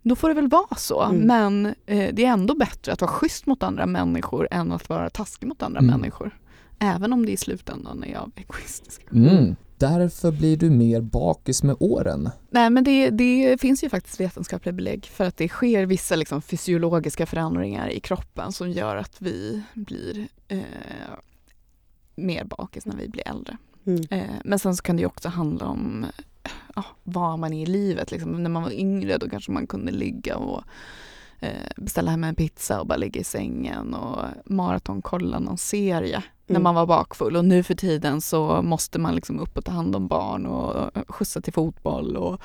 [0.03, 1.03] då får det väl vara så.
[1.03, 1.21] Mm.
[1.21, 5.09] Men eh, det är ändå bättre att vara schysst mot andra människor än att vara
[5.09, 5.99] taskig mot andra mm.
[5.99, 6.39] människor.
[6.79, 9.55] Även om det i slutändan är av egoistiska mm.
[9.77, 12.29] Därför blir du mer bakis med åren.
[12.49, 16.41] Nej men det, det, finns ju faktiskt vetenskapliga belägg för att det sker vissa liksom,
[16.41, 20.59] fysiologiska förändringar i kroppen som gör att vi blir eh,
[22.15, 23.57] mer bakis när vi blir äldre.
[23.85, 24.01] Mm.
[24.09, 26.05] Eh, men sen så kan det också handla om
[26.75, 28.11] ja, var man är i livet.
[28.11, 28.43] Liksom.
[28.43, 30.63] När man var yngre då kanske man kunde ligga och
[31.39, 36.55] eh, beställa hem en pizza och bara ligga i sängen och maratonkolla någon serie när
[36.55, 36.63] Mm.
[36.63, 37.35] man var bakfull.
[37.35, 40.91] Och nu för tiden så måste man liksom upp och ta hand om barn och
[41.07, 42.41] skjutsa till fotboll och,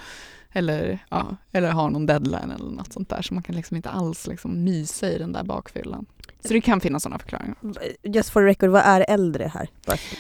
[0.57, 3.23] eller, ja, eller ha någon deadline eller något sånt där.
[3.23, 6.07] Så man kan liksom inte alls liksom mysa i den där bakfyllan.
[6.45, 7.57] Så det kan finnas sådana förklaringar.
[8.03, 9.69] Just for the record, vad är äldre här?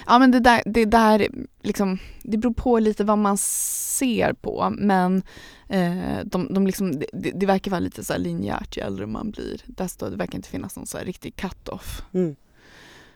[0.06, 1.28] Ja men det där, det där
[1.62, 5.22] liksom, det beror på lite vad man ser på men
[5.68, 9.60] eh, de, de liksom, det, det verkar vara lite så linjärt ju äldre man blir
[9.66, 12.02] desto det verkar inte finnas någon så riktig cut-off.
[12.14, 12.36] Mm.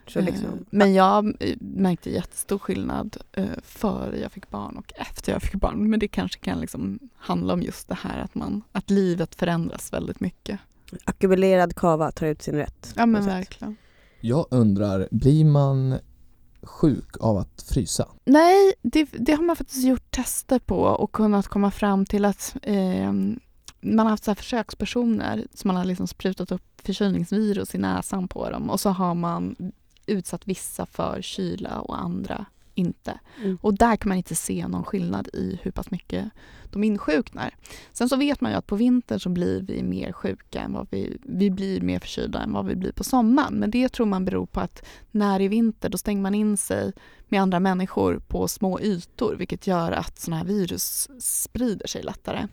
[0.08, 4.92] Så Eh, liksom, Men jag eh, märkte jättestor skillnad eh, före jag fick barn och
[4.96, 5.90] efter jag fick barn.
[5.90, 9.92] Men det kanske kan liksom handla om just det här att, man, att livet förändras
[9.92, 10.60] väldigt mycket.
[11.04, 12.92] ackumulerad kava tar ut sin rätt.
[12.96, 13.76] Ja men verkligen.
[14.20, 15.98] Jag undrar, blir man
[16.62, 18.08] sjuk av att frysa?
[18.24, 22.56] Nej, det, det har man faktiskt gjort tester på och kunnat komma fram till att
[22.62, 23.12] eh,
[23.80, 28.28] man har haft så här försökspersoner som man har liksom sprutat upp förkylningsvirus i näsan
[28.28, 29.56] på dem och så har man
[30.08, 32.46] utsatt vissa för kyla och andra
[32.78, 33.20] inte.
[33.42, 33.58] Mm.
[33.60, 36.30] Och där kan man inte se någon skillnad i hur pass mycket
[36.70, 37.54] de insjuknar.
[37.92, 40.86] Sen så vet man ju att på vintern så blir vi mer sjuka än vad
[40.90, 43.54] vi, vi blir mer förkylda än vad vi blir på sommaren.
[43.54, 46.92] Men det tror man beror på att när är vinter då stänger man in sig
[47.28, 52.48] med andra människor på små ytor vilket gör att sådana här virus sprider sig lättare.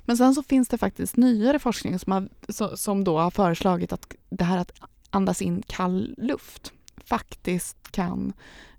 [0.00, 4.14] Men sen så finns det faktiskt nyare forskning som, har, som då har föreslagit att
[4.30, 4.72] det här att
[5.10, 6.72] andas in kall luft
[7.10, 8.32] faktiskt kan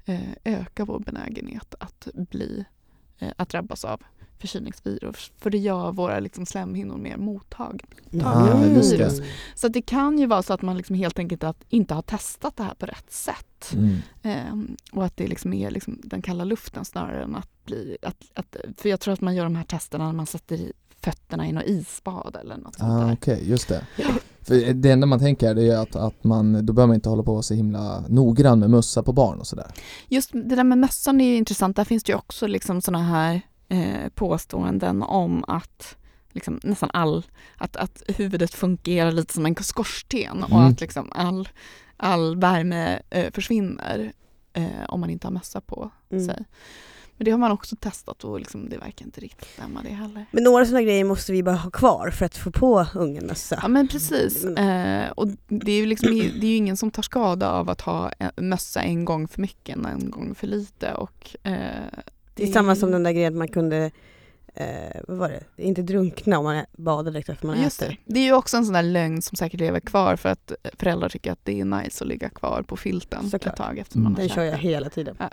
[0.06, 2.66] eh, öka vår benägenhet att bli
[3.20, 4.02] eh, att drabbas av
[4.40, 5.32] förkylningsvirus.
[5.38, 7.88] För det gör våra liksom, slemhinnor mer mottagliga.
[8.76, 9.24] Just det.
[9.56, 12.58] Så det kan ju vara så att man liksom helt enkelt att, inte har testat
[12.58, 13.74] det här på rätt sätt.
[13.74, 13.98] Mm.
[14.24, 17.98] Ehm, och att det liksom är liksom den kalla luften snarare än att bli...
[18.02, 20.74] Att, att, för jag tror att man gör de här testerna när man sätter i
[21.02, 23.14] fötterna i något isbad eller något sånt Ah, där.
[23.14, 23.86] Okej, just det.
[24.44, 27.42] För det enda man tänker är att, att man, då behöver man inte hålla på
[27.42, 29.72] så himla noggrann med mössa på barn och sådär.
[30.08, 31.76] Just det där med mössan är ju intressant.
[31.76, 35.96] Där finns det ju också liksom såna här eh, påståenden om att
[36.32, 37.26] liksom nästan all,
[37.58, 40.64] att, att huvudet fungerar lite som en skorsten och Mm.
[40.72, 41.50] att liksom all,
[41.98, 44.14] all värme eh, försvinner
[44.54, 46.26] eh, om man inte har mössa på Mm.
[46.26, 46.46] sig.
[47.22, 50.26] Men det har man också testat och liksom, det verkar inte riktigt stämma det heller.
[50.32, 53.60] Men några sådana grejer måste vi bara ha kvar för att få på ungen mössa.
[53.62, 54.44] Ja men precis.
[54.44, 55.04] Mm.
[55.04, 57.82] Eh, och det är, ju liksom, det är ju ingen som tar skada av att
[57.82, 60.94] ha mössa en gång för mycket än en gång för lite.
[60.94, 61.54] Och, eh,
[62.36, 63.92] Det är samma som den där grejen att man kunde,
[64.54, 67.98] eh, vad var det, inte drunkna om man badar direkt efter man Just äter.
[68.06, 68.14] det.
[68.14, 71.10] det är ju också en sån där lögn som säkert lever kvar för att föräldrar
[71.10, 73.54] tycker att det är nice att ligga kvar på filten Såklart.
[73.54, 75.16] ett tag efter man har Den kör jag hela tiden.
[75.20, 75.30] Ja.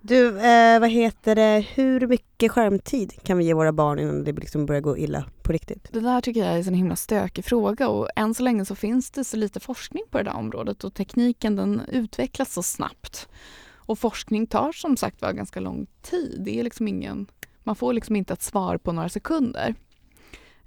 [0.00, 4.32] Du, eh, vad heter det, hur mycket skärmtid kan vi ge våra barn innan det
[4.32, 5.88] liksom börjar gå illa på riktigt?
[5.92, 9.10] Det där tycker jag är en himla stökig fråga och än så länge så finns
[9.10, 13.28] det så lite forskning på det där området och tekniken den utvecklas så snabbt.
[13.76, 16.42] Och forskning tar som sagt var ganska lång tid.
[16.44, 17.26] Det är liksom ingen,
[17.68, 19.74] man får liksom inte ett svar på några sekunder.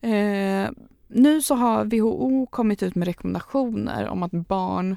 [0.01, 0.69] Eh,
[1.07, 4.95] nu så har WHO kommit ut med rekommendationer om att barn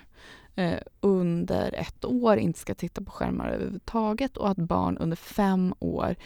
[0.55, 5.74] eh, under ett år inte ska titta på skärmar överhuvudtaget och att barn under fem
[5.78, 6.16] år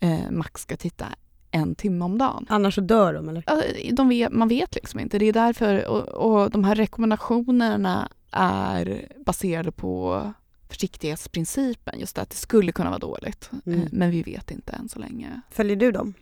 [0.00, 1.06] eh, max ska titta
[1.50, 2.46] en timme om dagen.
[2.48, 3.44] Annars så dör de eller?
[3.92, 5.18] De vet, man vet liksom inte.
[5.18, 10.32] Det är därför, och, och de här rekommendationerna är baserade på
[10.72, 12.00] försiktighetsprincipen.
[12.00, 13.50] Just att det skulle kunna vara dåligt.
[13.66, 13.80] Mm.
[13.80, 15.40] Eh, Men vi vet inte än så länge.
[15.50, 16.14] Följer du dem?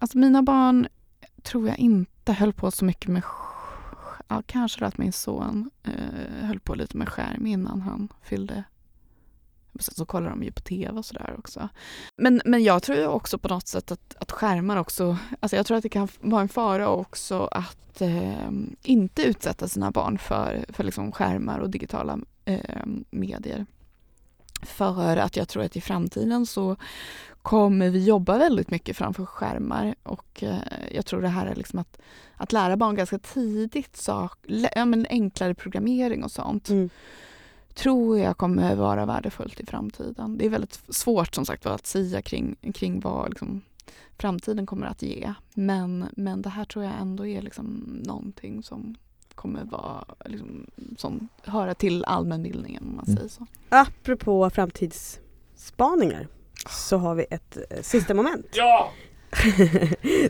[0.00, 0.88] Alltså mina barn
[1.42, 3.22] tror jag inte höll på så mycket med
[4.28, 8.64] Ja, kanske att min son eh, höll på lite med skärm innan han fyllde
[9.80, 11.68] Sen så kollar de ju på tv och sådär också.
[12.16, 15.66] Men, men jag tror ju också på något sätt att, att skärmar också, alltså jag
[15.66, 18.50] tror att det kan vara en fara också att eh,
[18.82, 23.66] inte utsätta sina barn för, för liksom skärmar och digitala eh, medier.
[24.62, 26.76] För att jag tror att i framtiden så
[27.42, 30.56] kommer vi jobba väldigt mycket framför skärmar och eh,
[30.94, 31.98] jag tror det här är liksom att,
[32.36, 36.90] att lära barn ganska tidigt sak, lä- ja, men enklare programmering och sånt Mm.
[37.74, 40.38] tror jag kommer vara värdefullt i framtiden.
[40.38, 43.62] Det är väldigt svårt som sagt att säga kring, kring vad liksom,
[44.18, 45.34] framtiden kommer att ge.
[45.54, 47.64] Men, men det här tror jag ändå är liksom
[48.06, 48.96] någonting som
[49.42, 50.66] kommer vara, liksom,
[50.98, 53.16] som höra till allmänbildningen om man Mm.
[53.16, 53.46] säger så.
[53.68, 56.28] Apropå framtidsspaningar
[56.70, 58.46] så har vi ett eh, sista moment.
[58.52, 58.90] Ja!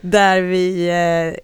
[0.02, 1.40] Där vi, eh,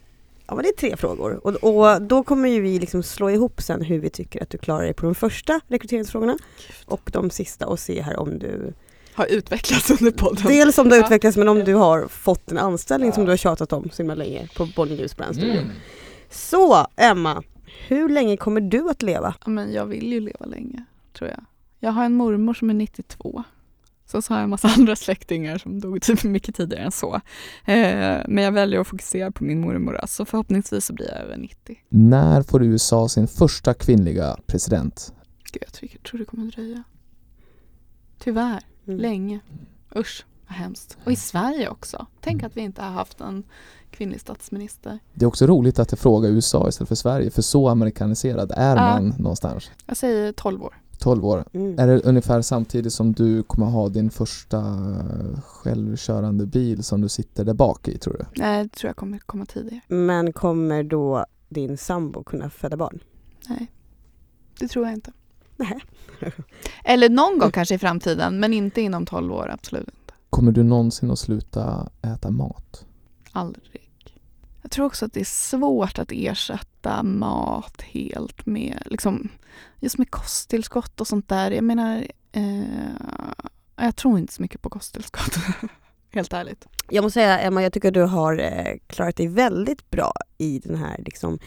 [0.46, 1.54] ja men det är tre frågor och,
[1.94, 4.82] och då kommer ju vi liksom slå ihop sen hur vi tycker att du klarar
[4.84, 6.36] dig på de första rekryteringsfrågorna
[6.86, 8.72] och de sista och se här om du
[9.14, 10.44] Har utvecklats under podden.
[10.46, 11.06] Dels om du har Ja.
[11.06, 14.14] utvecklats men om du har fått en anställning som du har tjatat om så himla
[14.14, 15.50] länge på Bonnier Studio.
[15.52, 15.70] Mm.
[16.30, 17.42] Så Emma,
[17.88, 19.34] hur länge kommer du att leva?
[19.44, 21.44] Ja, men jag vill ju leva länge, tror jag.
[21.80, 23.42] Jag har en mormor som är 92.
[24.06, 27.14] Sen så har jag en massa andra släktingar som dog typ mycket tidigare än så.
[27.64, 31.36] Eh, men jag väljer att fokusera på min mormor, så förhoppningsvis så blir jag över
[31.36, 31.78] 90.
[31.88, 35.12] När får USA sin första kvinnliga president?
[35.52, 36.82] Gud, jag tror, jag tror det kommer att dröja.
[38.18, 39.00] Tyvärr, Mm.
[39.00, 39.40] länge.
[39.96, 40.98] Usch, vad hemskt.
[41.04, 42.06] Och i Sverige också.
[42.20, 43.42] Tänk att vi inte har haft en
[43.90, 44.98] kvinnlig statsminister.
[45.14, 48.76] Det är också roligt att du frågar USA istället för Sverige, för så amerikaniserad är
[48.76, 48.82] Ja.
[48.82, 49.70] man någonstans.
[49.86, 50.74] Jag säger 12 år.
[50.98, 51.44] 12 år.
[51.52, 51.78] Mm.
[51.78, 54.76] Är det ungefär samtidigt som du kommer ha din första
[55.44, 58.24] självkörande bil som du sitter där bak i tror du?
[58.42, 59.80] Nej, det tror jag kommer komma tidigare.
[59.88, 62.98] Men kommer då din sambo kunna föda barn?
[63.48, 63.72] Nej,
[64.58, 65.12] det tror jag inte.
[65.56, 65.80] Nej.
[66.84, 69.88] Eller någon gång kanske i framtiden, men inte inom 12 år, absolut.
[70.30, 72.84] Kommer du någonsin att sluta äta mat?
[73.32, 73.90] Aldrig.
[74.62, 79.28] Jag tror också att det är svårt att ersätta mat helt med, liksom,
[79.80, 81.50] just med kosttillskott och sånt där.
[81.50, 82.62] Jag menar, eh,
[83.76, 85.36] jag tror inte så mycket på kosttillskott.
[86.10, 86.66] helt ärligt.
[86.90, 90.76] Jag måste säga Emma, jag tycker du har eh, klarat dig väldigt bra i den
[90.76, 91.38] här liksom,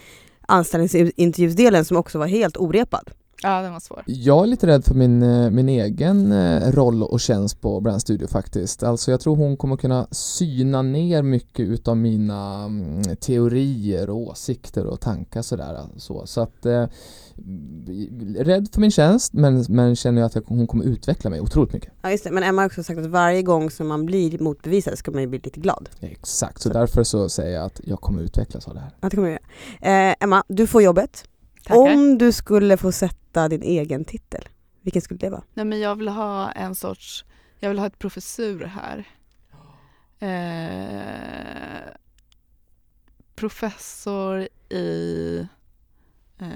[0.41, 3.11] anställningsintervjusdelen som också var helt orepad.
[3.44, 4.04] Ja, den var svår.
[4.06, 8.02] Jag är lite rädd för min, eh, min egen eh, roll och tjänst på Brand
[8.02, 8.84] Studio faktiskt.
[8.84, 14.86] Alltså jag tror hon kommer kunna syna ner mycket utav mina mm, teorier och åsikter
[14.86, 15.80] och tankar sådär.
[15.98, 16.86] Så, så att eh,
[18.38, 21.74] rädd för min tjänst men, men känner jag att jag, hon kommer utveckla mig otroligt
[21.74, 21.94] mycket.
[22.02, 24.98] Ja just det, men Emma har också sagt att varje gång som man blir motbevisad
[24.98, 25.89] ska man ju bli lite glad.
[26.00, 28.92] Exakt, så därför så säger jag att jag kommer utvecklas av det här.
[29.02, 29.39] Ja, det kommer jag
[29.82, 30.10] göra.
[30.10, 31.24] Eh, Emma, du får jobbet.
[31.64, 31.80] Tackar.
[31.93, 34.49] Om du skulle få sätta din egen titel,
[34.82, 35.43] vilken skulle det vara?
[35.53, 37.26] Nej, men jag vill ha en sorts,
[37.59, 39.07] jag vill ha ett professur här.
[40.20, 41.93] Eh,
[43.36, 45.47] professor i
[46.39, 46.47] eh,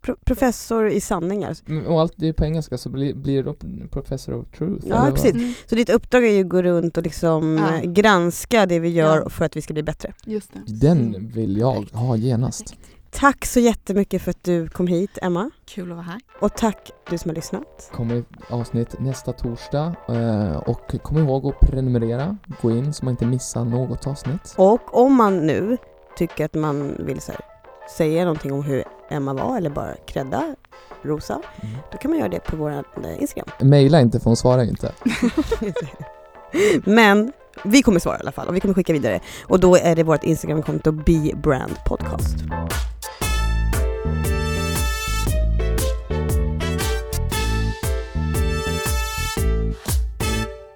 [0.00, 1.56] Pro- professor i sanningar.
[1.68, 3.56] Mm, Och allt det är på engelska så blir, blir det då
[3.90, 4.86] Professor of Truth?
[4.88, 5.32] Ja, precis.
[5.34, 7.74] mm, Så ditt uppdrag är ju att gå runt och liksom Ja.
[7.78, 9.28] eh, granska det vi gör Ja.
[9.30, 10.12] för att vi ska bli bättre.
[10.24, 10.60] just det.
[10.88, 12.74] Den vill jag ha genast.
[13.14, 15.50] Tack så jättemycket för att du kom hit Emma.
[15.66, 16.20] Kul att vara här.
[16.40, 17.90] Och tack du som har lyssnat.
[17.92, 23.26] kommer avsnitt nästa torsdag eh, och kom ihåg att prenumerera, gå in så man inte
[23.26, 24.54] missar något avsnitt.
[24.56, 25.76] Och om man nu
[26.16, 27.40] tycker att man vill så här,
[27.96, 30.54] säga någonting om hur Emma var eller bara credda
[31.02, 31.76] Rosa, Mm.
[31.92, 32.82] då kan man göra det på vår eh,
[33.20, 33.48] Instagram.
[33.70, 34.92] Maila inte för hon svarar inte.
[36.84, 37.32] Men
[37.64, 39.20] vi kommer svara i alla fall och vi kommer skicka vidare.
[39.42, 42.36] Och då är det vårt Instagramkonto Be Brand Podcast.